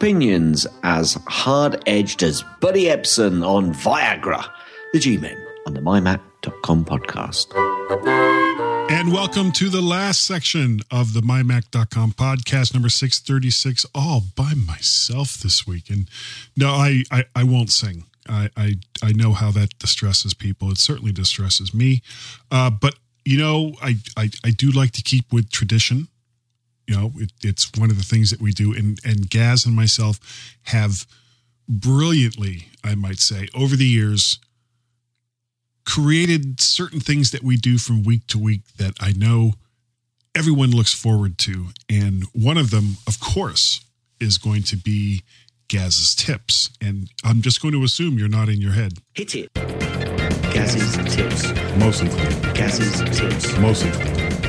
opinions 0.00 0.66
as 0.82 1.18
hard 1.28 1.82
edged 1.86 2.22
as 2.22 2.42
Buddy 2.58 2.84
Ebsen 2.84 3.46
on 3.46 3.74
Viagra. 3.74 4.50
The 4.94 4.98
G 4.98 5.18
Men 5.18 5.36
on 5.66 5.74
the 5.74 5.80
MyMac.com 5.80 6.86
podcast. 6.86 7.52
And 8.90 9.12
welcome 9.12 9.52
to 9.52 9.68
the 9.68 9.82
last 9.82 10.24
section 10.24 10.80
of 10.90 11.12
the 11.12 11.20
MyMac.com 11.20 12.12
podcast, 12.12 12.72
number 12.72 12.88
636, 12.88 13.84
all 13.94 14.22
by 14.34 14.54
myself 14.54 15.34
this 15.34 15.66
week. 15.66 15.90
And 15.90 16.08
no, 16.56 16.70
I, 16.70 17.02
I, 17.10 17.24
I 17.36 17.44
won't 17.44 17.70
sing. 17.70 18.04
I, 18.26 18.48
I, 18.56 18.76
I 19.02 19.12
know 19.12 19.34
how 19.34 19.50
that 19.50 19.78
distresses 19.78 20.32
people. 20.32 20.70
It 20.70 20.78
certainly 20.78 21.12
distresses 21.12 21.74
me. 21.74 22.00
Uh, 22.50 22.70
but, 22.70 22.94
you 23.26 23.36
know, 23.36 23.74
I, 23.82 23.96
I, 24.16 24.30
I 24.46 24.50
do 24.50 24.70
like 24.70 24.92
to 24.92 25.02
keep 25.02 25.30
with 25.30 25.50
tradition 25.50 26.08
you 26.90 26.96
know 26.96 27.12
it, 27.16 27.30
it's 27.42 27.70
one 27.78 27.90
of 27.90 27.96
the 27.96 28.04
things 28.04 28.30
that 28.30 28.40
we 28.40 28.52
do. 28.52 28.74
And 28.74 28.98
and 29.04 29.30
gaz 29.30 29.64
and 29.64 29.74
myself 29.74 30.18
have 30.64 31.06
brilliantly 31.68 32.66
i 32.82 32.96
might 32.96 33.20
say 33.20 33.46
over 33.54 33.76
the 33.76 33.86
years 33.86 34.40
created 35.86 36.60
certain 36.60 36.98
things 36.98 37.30
that 37.30 37.44
we 37.44 37.56
do 37.56 37.78
from 37.78 38.02
week 38.02 38.26
to 38.26 38.36
week 38.36 38.62
that 38.76 38.94
i 39.00 39.12
know 39.12 39.52
everyone 40.34 40.70
looks 40.70 40.92
forward 40.92 41.38
to. 41.38 41.68
And 41.88 42.24
one 42.32 42.58
of 42.58 42.70
them 42.70 42.96
of 43.06 43.20
course 43.20 43.84
is 44.20 44.36
going 44.38 44.62
to 44.64 44.76
be 44.76 45.22
gaz's 45.68 46.14
tips. 46.14 46.70
And 46.80 47.08
i'm 47.22 47.40
just 47.40 47.62
going 47.62 47.74
to 47.74 47.84
assume 47.84 48.18
you're 48.18 48.28
not 48.28 48.48
in 48.48 48.60
your 48.60 48.72
head. 48.72 48.94
Hit 49.14 49.36
it 49.36 49.54
gaz's 50.52 50.96
tips. 51.14 51.46
Mostly 51.78 52.08
gaz's 52.52 53.00
tips. 53.16 53.56
Mostly 53.58 53.90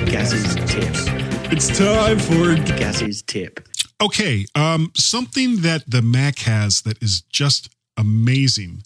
gaz's 0.05 0.55
tips 0.65 1.30
it's 1.51 1.77
time 1.77 2.17
for 2.17 2.55
Gaz's 2.77 3.21
tip. 3.21 3.67
Okay, 4.01 4.45
um, 4.55 4.91
something 4.95 5.57
that 5.61 5.83
the 5.85 6.01
Mac 6.01 6.39
has 6.39 6.81
that 6.83 7.03
is 7.03 7.21
just 7.21 7.69
amazing 7.97 8.83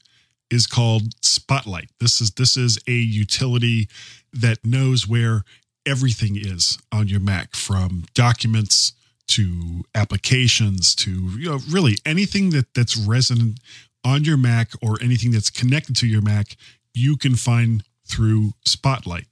is 0.49 0.65
called 0.65 1.13
Spotlight. 1.21 1.89
This 1.99 2.19
is 2.19 2.31
this 2.31 2.57
is 2.57 2.79
a 2.87 2.91
utility 2.91 3.87
that 4.33 4.65
knows 4.65 5.07
where 5.07 5.43
everything 5.85 6.35
is 6.35 6.79
on 6.91 7.07
your 7.07 7.19
Mac, 7.19 7.55
from 7.55 8.05
documents 8.15 8.93
to 9.27 9.83
applications 9.93 10.95
to 10.95 11.11
you 11.37 11.49
know 11.49 11.59
really 11.69 11.97
anything 12.03 12.49
that 12.49 12.73
that's 12.73 12.97
resonant 12.97 13.59
on 14.03 14.23
your 14.23 14.37
Mac 14.37 14.71
or 14.81 14.97
anything 15.01 15.29
that's 15.29 15.51
connected 15.51 15.95
to 15.97 16.07
your 16.07 16.21
Mac, 16.21 16.57
you 16.95 17.15
can 17.15 17.35
find 17.35 17.83
through 18.07 18.53
Spotlight. 18.65 19.25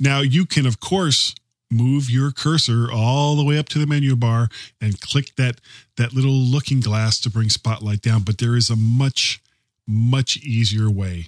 Now 0.00 0.20
you 0.20 0.44
can 0.44 0.66
of 0.66 0.80
course 0.80 1.36
move 1.70 2.10
your 2.10 2.32
cursor 2.32 2.88
all 2.92 3.36
the 3.36 3.44
way 3.44 3.58
up 3.58 3.68
to 3.68 3.78
the 3.78 3.86
menu 3.86 4.16
bar 4.16 4.48
and 4.80 5.00
click 5.00 5.34
that 5.36 5.60
that 5.96 6.12
little 6.12 6.32
looking 6.32 6.80
glass 6.80 7.20
to 7.20 7.30
bring 7.30 7.48
spotlight 7.48 8.02
down. 8.02 8.22
But 8.22 8.38
there 8.38 8.56
is 8.56 8.70
a 8.70 8.76
much 8.76 9.40
much 9.86 10.36
easier 10.38 10.90
way. 10.90 11.26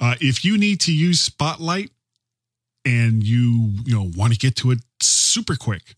Uh, 0.00 0.16
if 0.20 0.44
you 0.44 0.58
need 0.58 0.80
to 0.80 0.92
use 0.92 1.20
spotlight 1.20 1.90
and 2.84 3.22
you 3.22 3.74
you 3.84 3.94
know 3.94 4.10
want 4.16 4.32
to 4.32 4.38
get 4.38 4.56
to 4.56 4.70
it 4.70 4.78
super 5.00 5.56
quick 5.56 5.94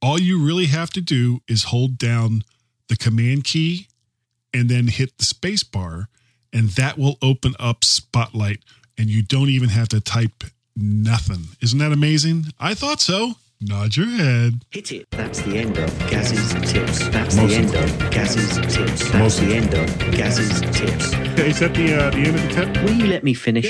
all 0.00 0.18
you 0.18 0.44
really 0.44 0.66
have 0.66 0.90
to 0.90 1.00
do 1.00 1.40
is 1.48 1.64
hold 1.64 1.96
down 1.96 2.42
the 2.88 2.96
command 2.96 3.44
key 3.44 3.86
and 4.52 4.68
then 4.68 4.88
hit 4.88 5.16
the 5.18 5.24
space 5.24 5.62
bar 5.62 6.08
and 6.52 6.70
that 6.70 6.98
will 6.98 7.16
open 7.22 7.54
up 7.58 7.84
spotlight 7.84 8.58
and 8.98 9.08
you 9.08 9.22
don't 9.22 9.48
even 9.48 9.68
have 9.68 9.88
to 9.88 10.00
type 10.00 10.44
nothing. 10.76 11.48
Isn't 11.60 11.78
that 11.78 11.92
amazing? 11.92 12.46
I 12.58 12.74
thought 12.74 13.00
so. 13.00 13.34
Nod 13.64 13.96
your 13.96 14.06
head. 14.06 14.64
Hit 14.70 14.90
it. 14.90 15.08
That's 15.12 15.40
the 15.42 15.56
end 15.56 15.78
of 15.78 15.98
Gaz's 16.10 16.52
tips. 16.72 17.08
That's 17.10 17.36
Most 17.36 17.50
the 17.50 17.56
end 17.56 17.74
of 17.74 18.10
Gaz's 18.10 18.56
tips. 18.56 19.08
That's 19.08 19.14
Most 19.14 19.40
the 19.40 19.54
end 19.54 19.74
of 19.74 20.10
Gaz's 20.10 20.60
tips. 20.76 21.12
Is 21.38 21.60
that 21.60 21.72
the 21.74 21.94
uh, 21.94 22.10
the 22.10 22.18
end 22.18 22.34
of 22.34 22.42
the 22.42 22.48
tip? 22.48 22.82
Will 22.82 22.94
you 22.94 23.06
let 23.06 23.22
me 23.22 23.34
finish? 23.34 23.68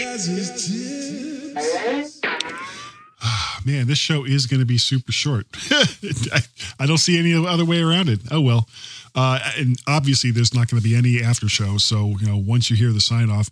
Ah, 3.22 3.60
man, 3.66 3.86
this 3.86 3.98
show 3.98 4.24
is 4.24 4.46
going 4.46 4.60
to 4.60 4.66
be 4.66 4.78
super 4.78 5.12
short. 5.12 5.46
I, 5.70 6.40
I, 6.80 6.86
don't 6.86 6.96
see 6.96 7.18
any 7.18 7.34
other 7.34 7.66
way 7.66 7.82
around 7.82 8.08
it. 8.08 8.20
Oh 8.30 8.40
well. 8.40 8.68
Uh, 9.14 9.40
and 9.58 9.76
obviously, 9.86 10.30
there's 10.30 10.54
not 10.54 10.68
going 10.68 10.82
to 10.82 10.88
be 10.88 10.96
any 10.96 11.22
after 11.22 11.50
show. 11.50 11.76
So 11.76 12.14
you 12.18 12.26
know, 12.26 12.38
once 12.38 12.70
you 12.70 12.76
hear 12.76 12.92
the 12.92 13.00
sign 13.02 13.28
off, 13.28 13.50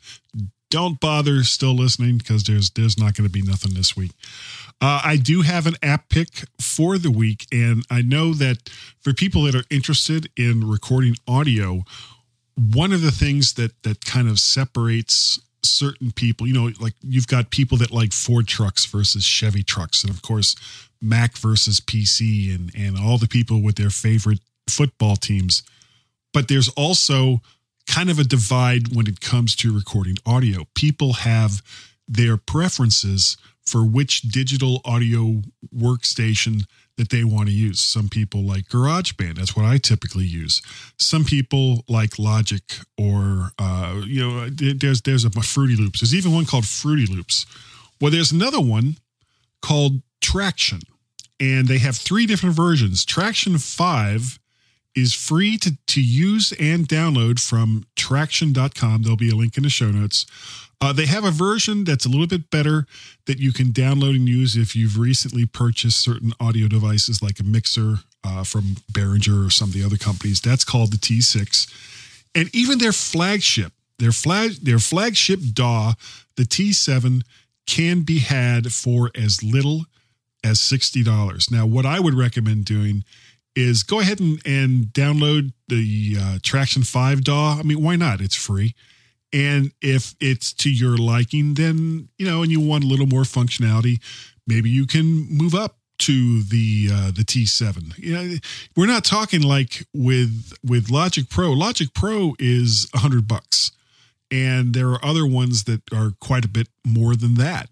don't 0.70 1.00
bother 1.00 1.42
still 1.42 1.74
listening 1.74 2.18
because 2.18 2.44
there's 2.44 2.70
there's 2.70 2.98
not 2.98 3.14
going 3.14 3.28
to 3.28 3.32
be 3.32 3.42
nothing 3.42 3.74
this 3.74 3.96
week. 3.96 4.12
Uh, 4.80 5.02
I 5.04 5.16
do 5.16 5.42
have 5.42 5.66
an 5.66 5.74
app 5.82 6.08
pick 6.08 6.44
for 6.60 6.96
the 6.96 7.10
week, 7.10 7.46
and 7.52 7.84
I 7.90 8.00
know 8.00 8.32
that 8.34 8.70
for 9.00 9.12
people 9.12 9.42
that 9.42 9.54
are 9.54 9.64
interested 9.68 10.30
in 10.36 10.68
recording 10.68 11.16
audio, 11.28 11.84
one 12.54 12.92
of 12.92 13.02
the 13.02 13.10
things 13.10 13.54
that 13.54 13.82
that 13.82 14.04
kind 14.04 14.28
of 14.28 14.38
separates 14.38 15.40
certain 15.62 16.12
people, 16.12 16.46
you 16.46 16.54
know, 16.54 16.72
like 16.80 16.94
you've 17.02 17.26
got 17.26 17.50
people 17.50 17.76
that 17.78 17.90
like 17.90 18.12
Ford 18.12 18.46
trucks 18.46 18.86
versus 18.86 19.24
Chevy 19.24 19.62
trucks, 19.62 20.02
and 20.02 20.12
of 20.12 20.22
course, 20.22 20.56
Mac 21.02 21.36
versus 21.36 21.80
PC 21.80 22.54
and 22.54 22.72
and 22.76 22.96
all 22.96 23.18
the 23.18 23.28
people 23.28 23.62
with 23.62 23.76
their 23.76 23.90
favorite 23.90 24.40
football 24.68 25.16
teams. 25.16 25.62
But 26.32 26.48
there's 26.48 26.68
also 26.70 27.40
kind 27.86 28.10
of 28.10 28.18
a 28.18 28.24
divide 28.24 28.94
when 28.94 29.06
it 29.06 29.20
comes 29.20 29.56
to 29.56 29.74
recording 29.74 30.16
audio. 30.26 30.66
People 30.74 31.14
have 31.14 31.62
their 32.06 32.36
preferences 32.36 33.36
for 33.64 33.84
which 33.84 34.22
digital 34.22 34.80
audio 34.84 35.42
workstation 35.74 36.64
that 36.96 37.10
they 37.10 37.24
want 37.24 37.48
to 37.48 37.54
use. 37.54 37.80
Some 37.80 38.08
people 38.08 38.42
like 38.42 38.68
GarageBand. 38.68 39.36
That's 39.36 39.56
what 39.56 39.64
I 39.64 39.78
typically 39.78 40.24
use. 40.24 40.60
Some 40.98 41.24
people 41.24 41.84
like 41.88 42.18
Logic 42.18 42.62
or 42.98 43.52
uh, 43.58 44.02
you 44.04 44.20
know, 44.20 44.48
there's 44.50 45.02
there's 45.02 45.24
a 45.24 45.30
Fruity 45.30 45.76
Loops. 45.76 46.00
There's 46.00 46.14
even 46.14 46.32
one 46.32 46.46
called 46.46 46.66
Fruity 46.66 47.06
Loops. 47.06 47.46
Well, 48.00 48.10
there's 48.10 48.32
another 48.32 48.60
one 48.60 48.96
called 49.62 50.02
Tracktion, 50.20 50.82
and 51.38 51.68
they 51.68 51.78
have 51.78 51.96
three 51.96 52.26
different 52.26 52.54
versions. 52.54 53.04
Tracktion 53.06 53.60
Five 53.62 54.38
is 54.94 55.14
free 55.14 55.56
to, 55.58 55.76
to 55.86 56.00
use 56.00 56.52
and 56.58 56.88
download 56.88 57.40
from 57.40 57.84
tracktion.com. 57.96 59.02
There'll 59.02 59.16
be 59.16 59.30
a 59.30 59.36
link 59.36 59.56
in 59.56 59.62
the 59.62 59.70
show 59.70 59.90
notes. 59.90 60.26
Uh, 60.80 60.92
they 60.92 61.06
have 61.06 61.24
a 61.24 61.30
version 61.30 61.84
that's 61.84 62.06
a 62.06 62.08
little 62.08 62.26
bit 62.26 62.50
better 62.50 62.86
that 63.26 63.38
you 63.38 63.52
can 63.52 63.66
download 63.66 64.16
and 64.16 64.28
use 64.28 64.56
if 64.56 64.74
you've 64.74 64.98
recently 64.98 65.44
purchased 65.44 66.00
certain 66.00 66.32
audio 66.40 66.68
devices 66.68 67.22
like 67.22 67.38
a 67.38 67.44
mixer 67.44 67.98
uh, 68.24 68.44
from 68.44 68.76
Behringer 68.90 69.46
or 69.46 69.50
some 69.50 69.68
of 69.68 69.74
the 69.74 69.84
other 69.84 69.98
companies. 69.98 70.40
That's 70.40 70.64
called 70.64 70.92
the 70.92 70.96
T6. 70.96 71.70
And 72.34 72.54
even 72.54 72.78
their 72.78 72.92
flagship, 72.92 73.72
their 73.98 74.12
flag, 74.12 74.52
their 74.52 74.78
flagship 74.78 75.40
DAW, 75.52 75.92
the 76.36 76.44
T7, 76.44 77.22
can 77.66 78.00
be 78.00 78.20
had 78.20 78.72
for 78.72 79.10
as 79.14 79.42
little 79.42 79.84
as 80.42 80.58
$60. 80.58 81.50
Now, 81.50 81.66
what 81.66 81.84
I 81.84 82.00
would 82.00 82.14
recommend 82.14 82.64
doing 82.64 83.04
is 83.56 83.82
go 83.82 84.00
ahead 84.00 84.20
and, 84.20 84.40
and 84.46 84.86
download 84.86 85.52
the 85.68 86.16
uh, 86.18 86.38
Tracktion 86.38 86.86
5 86.86 87.24
DAW. 87.24 87.58
I 87.58 87.62
mean, 87.62 87.82
why 87.82 87.96
not? 87.96 88.20
It's 88.20 88.36
free. 88.36 88.74
And 89.32 89.72
if 89.80 90.14
it's 90.20 90.52
to 90.54 90.70
your 90.70 90.96
liking, 90.96 91.54
then, 91.54 92.08
you 92.18 92.26
know, 92.26 92.42
and 92.42 92.50
you 92.50 92.60
want 92.60 92.84
a 92.84 92.86
little 92.86 93.06
more 93.06 93.22
functionality, 93.22 94.00
maybe 94.46 94.70
you 94.70 94.86
can 94.86 95.28
move 95.30 95.54
up 95.54 95.76
to 95.98 96.42
the 96.42 96.88
uh, 96.90 97.10
the 97.10 97.22
T7. 97.22 97.98
You 97.98 98.14
know, 98.14 98.36
we're 98.74 98.86
not 98.86 99.04
talking 99.04 99.42
like 99.42 99.86
with 99.94 100.52
with 100.64 100.90
Logic 100.90 101.28
Pro. 101.28 101.52
Logic 101.52 101.92
Pro 101.94 102.34
is 102.38 102.88
a 102.94 102.98
hundred 102.98 103.28
bucks, 103.28 103.70
and 104.30 104.74
there 104.74 104.88
are 104.88 105.04
other 105.04 105.26
ones 105.26 105.64
that 105.64 105.82
are 105.92 106.12
quite 106.20 106.44
a 106.44 106.48
bit 106.48 106.68
more 106.84 107.14
than 107.14 107.34
that. 107.34 107.68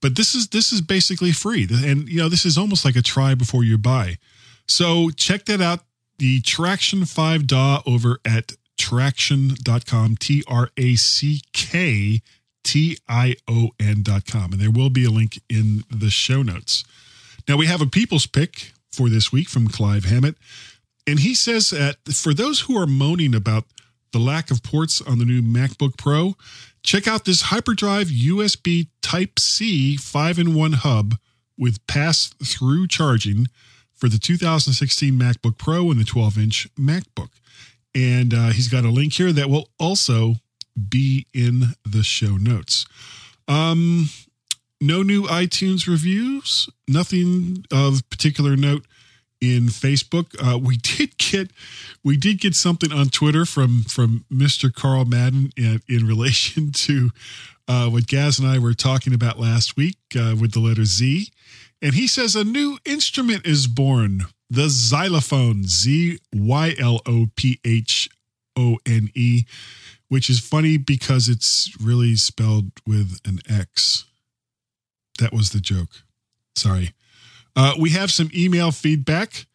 But 0.00 0.16
this 0.16 0.34
is 0.34 0.48
this 0.48 0.72
is 0.72 0.80
basically 0.80 1.32
free, 1.32 1.66
and 1.70 2.08
you 2.08 2.18
know 2.18 2.28
this 2.28 2.46
is 2.46 2.56
almost 2.56 2.84
like 2.84 2.96
a 2.96 3.02
try 3.02 3.34
before 3.34 3.64
you 3.64 3.78
buy. 3.78 4.16
So 4.66 5.10
check 5.10 5.44
that 5.46 5.60
out. 5.60 5.80
The 6.18 6.40
Tracktion 6.40 7.08
5 7.08 7.46
DAW 7.46 7.82
over 7.84 8.18
at 8.24 8.52
tracktion.com, 8.78 10.16
T 10.16 10.44
R 10.46 10.70
A 10.76 10.94
C 10.96 11.40
K 11.52 12.22
T 12.62 12.98
I 13.08 13.36
O 13.48 13.70
N.com. 13.80 14.52
And 14.52 14.60
there 14.60 14.70
will 14.70 14.90
be 14.90 15.04
a 15.04 15.10
link 15.10 15.40
in 15.48 15.84
the 15.90 16.10
show 16.10 16.42
notes. 16.42 16.84
Now, 17.48 17.56
we 17.56 17.66
have 17.66 17.80
a 17.80 17.86
people's 17.86 18.26
pick 18.26 18.72
for 18.92 19.08
this 19.08 19.32
week 19.32 19.48
from 19.48 19.68
Clive 19.68 20.04
Hammett. 20.04 20.36
And 21.06 21.20
he 21.20 21.34
says 21.34 21.70
that 21.70 21.96
for 22.12 22.32
those 22.32 22.60
who 22.60 22.80
are 22.80 22.86
moaning 22.86 23.34
about 23.34 23.64
the 24.12 24.18
lack 24.18 24.50
of 24.50 24.62
ports 24.62 25.00
on 25.00 25.18
the 25.18 25.24
new 25.24 25.42
MacBook 25.42 25.96
Pro, 25.96 26.36
check 26.82 27.08
out 27.08 27.24
this 27.24 27.42
Hyperdrive 27.42 28.08
USB 28.08 28.88
Type 29.00 29.38
C 29.38 29.96
5 29.96 30.38
in 30.38 30.54
1 30.54 30.72
hub 30.74 31.16
with 31.58 31.84
pass 31.86 32.28
through 32.44 32.86
charging 32.86 33.48
for 34.02 34.08
the 34.08 34.18
2016 34.18 35.14
MacBook 35.14 35.56
Pro 35.58 35.88
and 35.92 36.00
the 36.00 36.04
12 36.04 36.36
inch 36.36 36.68
MacBook. 36.74 37.28
And 37.94 38.34
uh, 38.34 38.48
he's 38.48 38.66
got 38.66 38.82
a 38.82 38.90
link 38.90 39.12
here 39.12 39.30
that 39.30 39.48
will 39.48 39.68
also 39.78 40.34
be 40.88 41.28
in 41.32 41.76
the 41.88 42.02
show 42.02 42.36
notes. 42.36 42.84
Um, 43.46 44.08
no 44.80 45.04
new 45.04 45.22
iTunes 45.28 45.86
reviews, 45.86 46.68
nothing 46.88 47.64
of 47.72 48.02
particular 48.10 48.56
note 48.56 48.86
in 49.40 49.66
Facebook. 49.66 50.34
Uh, 50.44 50.58
we 50.58 50.76
did 50.82 51.16
get 51.18 51.52
we 52.02 52.16
did 52.16 52.40
get 52.40 52.56
something 52.56 52.90
on 52.90 53.06
Twitter 53.06 53.46
from 53.46 53.84
from 53.84 54.24
Mr. 54.32 54.74
Carl 54.74 55.04
Madden 55.04 55.52
in, 55.56 55.80
in 55.88 56.08
relation 56.08 56.72
to 56.74 57.10
uh, 57.68 57.88
what 57.88 58.08
Gaz 58.08 58.40
and 58.40 58.48
I 58.48 58.58
were 58.58 58.74
talking 58.74 59.14
about 59.14 59.38
last 59.38 59.76
week 59.76 59.98
uh, 60.16 60.34
with 60.40 60.50
the 60.50 60.60
letter 60.60 60.84
Z, 60.84 61.28
and 61.82 61.94
he 61.94 62.06
says 62.06 62.36
a 62.36 62.44
new 62.44 62.78
instrument 62.86 63.44
is 63.44 63.66
born 63.66 64.26
the 64.48 64.68
xylophone, 64.68 65.64
Z 65.64 66.18
Y 66.34 66.74
L 66.78 67.00
O 67.06 67.26
P 67.36 67.58
H 67.64 68.08
O 68.54 68.76
N 68.86 69.08
E, 69.14 69.44
which 70.08 70.28
is 70.28 70.40
funny 70.40 70.76
because 70.76 71.28
it's 71.28 71.74
really 71.80 72.16
spelled 72.16 72.70
with 72.86 73.18
an 73.24 73.38
X. 73.48 74.04
That 75.18 75.32
was 75.32 75.50
the 75.50 75.60
joke. 75.60 76.04
Sorry. 76.54 76.92
Uh, 77.56 77.74
we 77.78 77.90
have 77.90 78.10
some 78.10 78.30
email 78.34 78.72
feedback 78.72 79.46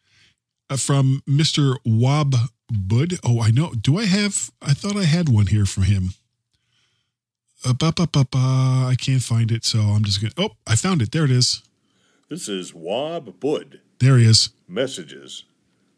uh, 0.68 0.76
from 0.76 1.22
Mr. 1.28 1.76
Wab 1.84 2.34
Bud. 2.68 3.14
Oh, 3.24 3.40
I 3.40 3.50
know. 3.50 3.70
Do 3.70 3.98
I 3.98 4.06
have? 4.06 4.50
I 4.60 4.74
thought 4.74 4.96
I 4.96 5.04
had 5.04 5.28
one 5.28 5.46
here 5.46 5.66
from 5.66 5.84
him. 5.84 6.10
Uh, 7.64 7.72
ba, 7.72 7.92
ba, 7.92 8.08
ba, 8.10 8.26
ba. 8.28 8.38
I 8.38 8.96
can't 8.98 9.22
find 9.22 9.52
it, 9.52 9.64
so 9.64 9.78
I'm 9.78 10.02
just 10.02 10.20
to. 10.20 10.32
Oh, 10.36 10.50
I 10.66 10.74
found 10.74 11.02
it. 11.02 11.12
There 11.12 11.24
it 11.24 11.30
is. 11.30 11.62
This 12.28 12.46
is 12.46 12.74
Wab 12.74 13.40
Bud. 13.40 13.80
There 14.00 14.18
he 14.18 14.26
is. 14.26 14.50
Messages. 14.68 15.44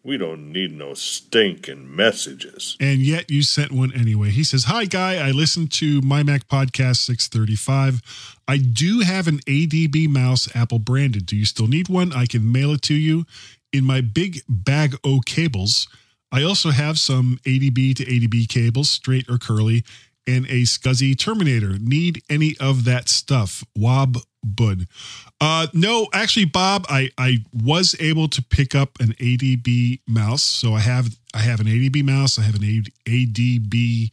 We 0.04 0.16
don't 0.16 0.52
need 0.52 0.70
no 0.70 0.94
stinking 0.94 1.94
messages. 1.94 2.76
And 2.78 3.00
yet 3.00 3.28
you 3.28 3.42
sent 3.42 3.72
one 3.72 3.92
anyway. 3.92 4.30
He 4.30 4.44
says, 4.44 4.64
Hi, 4.64 4.84
Guy. 4.84 5.16
I 5.16 5.32
listened 5.32 5.72
to 5.72 6.00
my 6.02 6.22
Mac 6.22 6.46
Podcast 6.46 6.98
635. 6.98 8.00
I 8.46 8.58
do 8.58 9.00
have 9.00 9.26
an 9.26 9.40
ADB 9.40 10.08
mouse, 10.08 10.48
Apple 10.54 10.78
branded. 10.78 11.26
Do 11.26 11.34
you 11.34 11.44
still 11.44 11.66
need 11.66 11.88
one? 11.88 12.12
I 12.12 12.26
can 12.26 12.52
mail 12.52 12.74
it 12.74 12.82
to 12.82 12.94
you 12.94 13.24
in 13.72 13.84
my 13.84 14.00
big 14.00 14.42
bag 14.48 14.94
o 15.02 15.18
cables. 15.26 15.88
I 16.30 16.44
also 16.44 16.70
have 16.70 16.96
some 16.96 17.40
ADB 17.44 17.96
to 17.96 18.04
ADB 18.04 18.48
cables, 18.48 18.88
straight 18.88 19.28
or 19.28 19.36
curly, 19.36 19.82
and 20.28 20.46
a 20.46 20.62
SCSI 20.62 21.18
Terminator. 21.18 21.76
Need 21.80 22.22
any 22.30 22.56
of 22.60 22.84
that 22.84 23.08
stuff? 23.08 23.64
Wob 23.76 24.18
Bud. 24.42 24.86
Uh, 25.40 25.66
no, 25.72 26.08
actually, 26.12 26.46
Bob, 26.46 26.86
I, 26.88 27.10
I 27.18 27.38
was 27.52 27.94
able 28.00 28.28
to 28.28 28.42
pick 28.42 28.74
up 28.74 28.98
an 29.00 29.14
ADB 29.20 30.00
mouse. 30.06 30.42
So 30.42 30.74
I 30.74 30.80
have 30.80 31.16
I 31.34 31.38
have 31.38 31.60
an 31.60 31.66
ADB 31.66 32.04
mouse. 32.04 32.38
I 32.38 32.42
have 32.42 32.56
an 32.56 32.84
ADB 33.06 34.10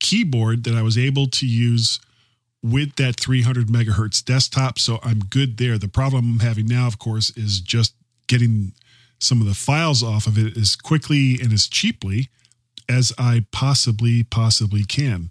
keyboard 0.00 0.64
that 0.64 0.74
I 0.74 0.82
was 0.82 0.96
able 0.96 1.26
to 1.28 1.46
use 1.46 2.00
with 2.62 2.96
that 2.96 3.18
300 3.20 3.68
megahertz 3.68 4.24
desktop. 4.24 4.78
So 4.78 4.98
I'm 5.02 5.20
good 5.20 5.58
there. 5.58 5.78
The 5.78 5.88
problem 5.88 6.32
I'm 6.32 6.46
having 6.46 6.66
now, 6.66 6.86
of 6.86 6.98
course, 6.98 7.30
is 7.36 7.60
just 7.60 7.94
getting 8.26 8.72
some 9.20 9.40
of 9.40 9.46
the 9.46 9.54
files 9.54 10.02
off 10.02 10.26
of 10.26 10.38
it 10.38 10.56
as 10.56 10.76
quickly 10.76 11.38
and 11.40 11.52
as 11.52 11.66
cheaply 11.66 12.28
as 12.88 13.12
I 13.18 13.44
possibly 13.52 14.22
possibly 14.22 14.84
can. 14.84 15.30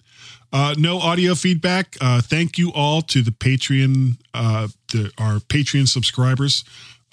Uh, 0.52 0.76
no 0.78 1.00
audio 1.00 1.36
feedback. 1.36 1.98
Uh, 2.00 2.22
thank 2.22 2.58
you 2.58 2.72
all 2.74 3.02
to 3.02 3.22
the 3.22 3.32
Patreon, 3.32 4.18
uh, 4.34 4.68
the, 4.92 5.12
our 5.18 5.40
Patreon 5.40 5.88
subscribers. 5.88 6.64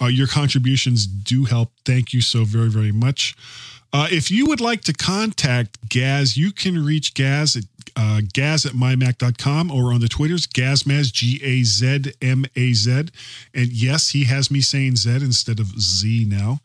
Uh, 0.01 0.07
your 0.07 0.27
contributions 0.27 1.05
do 1.05 1.45
help. 1.45 1.71
Thank 1.85 2.13
you 2.13 2.21
so 2.21 2.43
very, 2.43 2.69
very 2.69 2.91
much. 2.91 3.35
Uh, 3.93 4.07
if 4.11 4.29
you 4.29 4.45
would 4.45 4.59
like 4.59 4.81
to 4.81 4.93
contact 4.93 5.89
Gaz, 5.89 6.35
you 6.35 6.51
can 6.51 6.83
reach 6.83 7.13
Gaz 7.13 7.55
at 7.55 7.63
uh, 7.95 8.21
gaz 8.33 8.65
at 8.65 8.73
mymac.com 8.73 9.71
or 9.71 9.93
on 9.93 10.01
the 10.01 10.09
Twitters, 10.09 10.47
Gazmaz, 10.47 11.13
G 11.13 11.39
A 11.43 11.63
Z 11.63 12.13
M 12.21 12.45
A 12.55 12.73
Z. 12.73 13.05
And 13.53 13.71
yes, 13.71 14.09
he 14.09 14.25
has 14.25 14.51
me 14.51 14.61
saying 14.61 14.97
Z 14.97 15.15
instead 15.15 15.59
of 15.59 15.79
Z 15.79 16.25
now. 16.27 16.59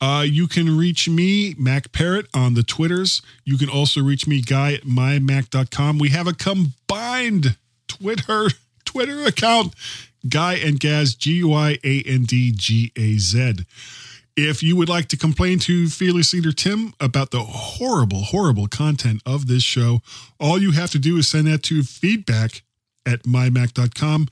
Uh, 0.00 0.24
you 0.26 0.46
can 0.46 0.76
reach 0.76 1.08
me, 1.08 1.54
Mac 1.58 1.90
Parrot, 1.92 2.26
on 2.32 2.54
the 2.54 2.62
Twitters. 2.62 3.20
You 3.44 3.58
can 3.58 3.68
also 3.68 4.02
reach 4.02 4.26
me, 4.26 4.40
Guy 4.40 4.74
at 4.74 4.82
mymac.com. 4.82 5.98
We 5.98 6.10
have 6.10 6.26
a 6.26 6.34
combined 6.34 7.56
Twitter 7.88 8.50
Twitter 8.84 9.24
account, 9.24 9.74
Guy 10.28 10.54
and 10.54 10.80
Gaz, 10.80 11.14
G 11.14 11.32
U 11.38 11.52
I 11.52 11.78
A 11.84 12.02
N 12.06 12.24
D 12.24 12.52
G 12.54 12.92
A 12.96 13.18
Z. 13.18 13.64
If 14.36 14.62
you 14.62 14.76
would 14.76 14.88
like 14.88 15.08
to 15.08 15.16
complain 15.16 15.58
to 15.60 15.88
Fearless 15.88 16.32
Leader 16.32 16.52
Tim 16.52 16.94
about 17.00 17.32
the 17.32 17.40
horrible, 17.40 18.22
horrible 18.22 18.68
content 18.68 19.20
of 19.26 19.48
this 19.48 19.64
show, 19.64 20.00
all 20.38 20.60
you 20.60 20.70
have 20.70 20.92
to 20.92 20.98
do 21.00 21.16
is 21.16 21.26
send 21.26 21.48
that 21.48 21.64
to 21.64 21.82
feedback 21.82 22.62
at 23.04 23.24
mymac.com. 23.24 24.28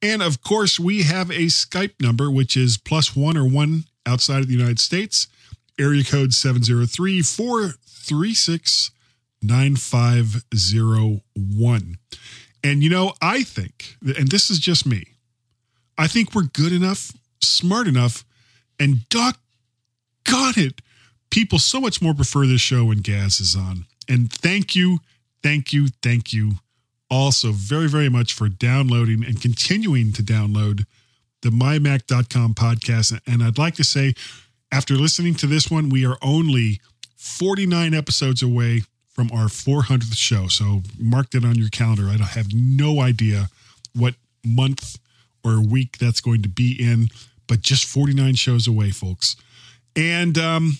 And 0.00 0.22
of 0.22 0.42
course, 0.42 0.78
we 0.78 1.02
have 1.02 1.30
a 1.30 1.46
Skype 1.46 2.00
number, 2.00 2.30
which 2.30 2.56
is 2.56 2.78
plus 2.78 3.16
one 3.16 3.36
or 3.36 3.48
one 3.48 3.84
outside 4.06 4.40
of 4.40 4.48
the 4.48 4.54
United 4.54 4.80
States, 4.80 5.28
area 5.78 6.04
code 6.04 6.32
703 6.32 7.22
436 7.22 8.90
9501. 9.42 11.98
And 12.64 12.82
you 12.82 12.90
know, 12.90 13.12
I 13.22 13.44
think, 13.44 13.94
and 14.02 14.28
this 14.28 14.50
is 14.50 14.58
just 14.58 14.84
me, 14.84 15.04
I 15.96 16.08
think 16.08 16.34
we're 16.34 16.42
good 16.42 16.72
enough 16.72 17.12
smart 17.40 17.86
enough, 17.86 18.24
and 18.78 19.08
doc 19.08 19.38
got 20.24 20.56
it, 20.56 20.80
people 21.30 21.58
so 21.58 21.80
much 21.80 22.00
more 22.00 22.14
prefer 22.14 22.46
this 22.46 22.60
show 22.60 22.86
when 22.86 22.98
Gaz 22.98 23.40
is 23.40 23.56
on. 23.56 23.86
And 24.08 24.32
thank 24.32 24.74
you, 24.74 24.98
thank 25.42 25.72
you, 25.72 25.88
thank 26.02 26.32
you 26.32 26.52
also 27.10 27.52
very, 27.52 27.88
very 27.88 28.08
much 28.08 28.34
for 28.34 28.48
downloading 28.48 29.24
and 29.24 29.40
continuing 29.40 30.12
to 30.12 30.22
download 30.22 30.84
the 31.42 31.50
mymac.com 31.50 32.54
podcast. 32.54 33.18
And 33.26 33.42
I'd 33.42 33.58
like 33.58 33.74
to 33.74 33.84
say, 33.84 34.14
after 34.72 34.94
listening 34.94 35.34
to 35.36 35.46
this 35.46 35.70
one, 35.70 35.88
we 35.88 36.04
are 36.04 36.18
only 36.22 36.80
49 37.16 37.94
episodes 37.94 38.42
away 38.42 38.82
from 39.08 39.30
our 39.32 39.46
400th 39.46 40.16
show. 40.16 40.48
So 40.48 40.82
mark 40.98 41.30
that 41.30 41.44
on 41.44 41.56
your 41.56 41.68
calendar. 41.70 42.08
I 42.08 42.22
have 42.24 42.54
no 42.54 43.00
idea 43.00 43.48
what 43.94 44.14
month 44.44 44.98
or 45.44 45.60
week 45.60 45.98
that's 45.98 46.20
going 46.20 46.42
to 46.42 46.48
be 46.48 46.76
in, 46.78 47.08
but 47.46 47.60
just 47.60 47.84
49 47.84 48.34
shows 48.34 48.66
away, 48.66 48.90
folks. 48.90 49.36
And 49.96 50.38
um, 50.38 50.78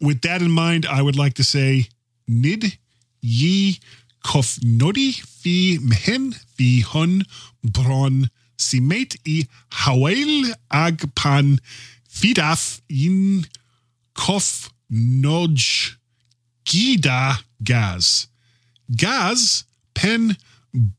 with 0.00 0.22
that 0.22 0.42
in 0.42 0.50
mind, 0.50 0.86
I 0.86 1.02
would 1.02 1.16
like 1.16 1.34
to 1.34 1.44
say, 1.44 1.88
Nid 2.26 2.78
Ye 3.20 3.78
Kofnodi 4.24 5.14
fi 5.14 5.78
mhen 5.78 6.34
fi 6.56 6.80
hun 6.80 7.22
bron 7.62 8.28
simet 8.56 9.16
i 9.26 9.46
hawail 9.84 10.54
ag 10.70 11.14
pan 11.14 11.58
fidaf 12.08 12.80
in 12.88 13.46
kof 14.14 14.70
noj 14.90 15.96
gida 16.64 17.42
gas. 17.62 18.28
Gas 18.94 19.64
pen 19.94 20.36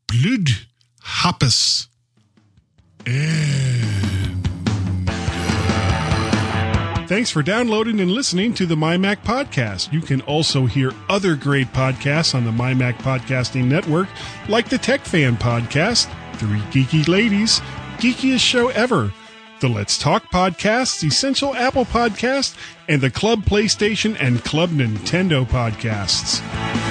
blood 0.07 0.49
happes. 1.01 1.87
And 3.05 3.97
Thanks 7.07 7.31
for 7.31 7.41
downloading 7.41 8.01
and 8.01 8.11
listening 8.11 8.53
to 8.55 8.65
the 8.65 8.75
MyMac 8.75 9.23
Podcast. 9.23 9.93
You 9.93 10.01
can 10.01 10.19
also 10.23 10.65
hear 10.65 10.91
other 11.07 11.37
great 11.37 11.67
podcasts 11.67 12.35
on 12.35 12.43
the 12.43 12.51
MyMac 12.51 12.95
Podcasting 12.95 13.63
Network, 13.63 14.09
like 14.49 14.67
the 14.67 14.77
Tech 14.77 15.05
Fan 15.05 15.37
Podcast, 15.37 16.13
Three 16.37 16.59
Geeky 16.71 17.07
Ladies, 17.07 17.59
Geekiest 17.97 18.39
Show 18.41 18.69
Ever, 18.69 19.11
the 19.59 19.67
Let's 19.67 19.97
Talk 19.97 20.31
Podcast, 20.31 21.03
Essential 21.03 21.55
Apple 21.55 21.85
Podcast, 21.85 22.55
and 22.87 23.01
the 23.01 23.09
Club 23.09 23.43
PlayStation 23.43 24.15
and 24.19 24.43
Club 24.43 24.69
Nintendo 24.69 25.45
Podcasts. 25.45 26.86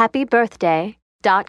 Yeah. 0.00 1.42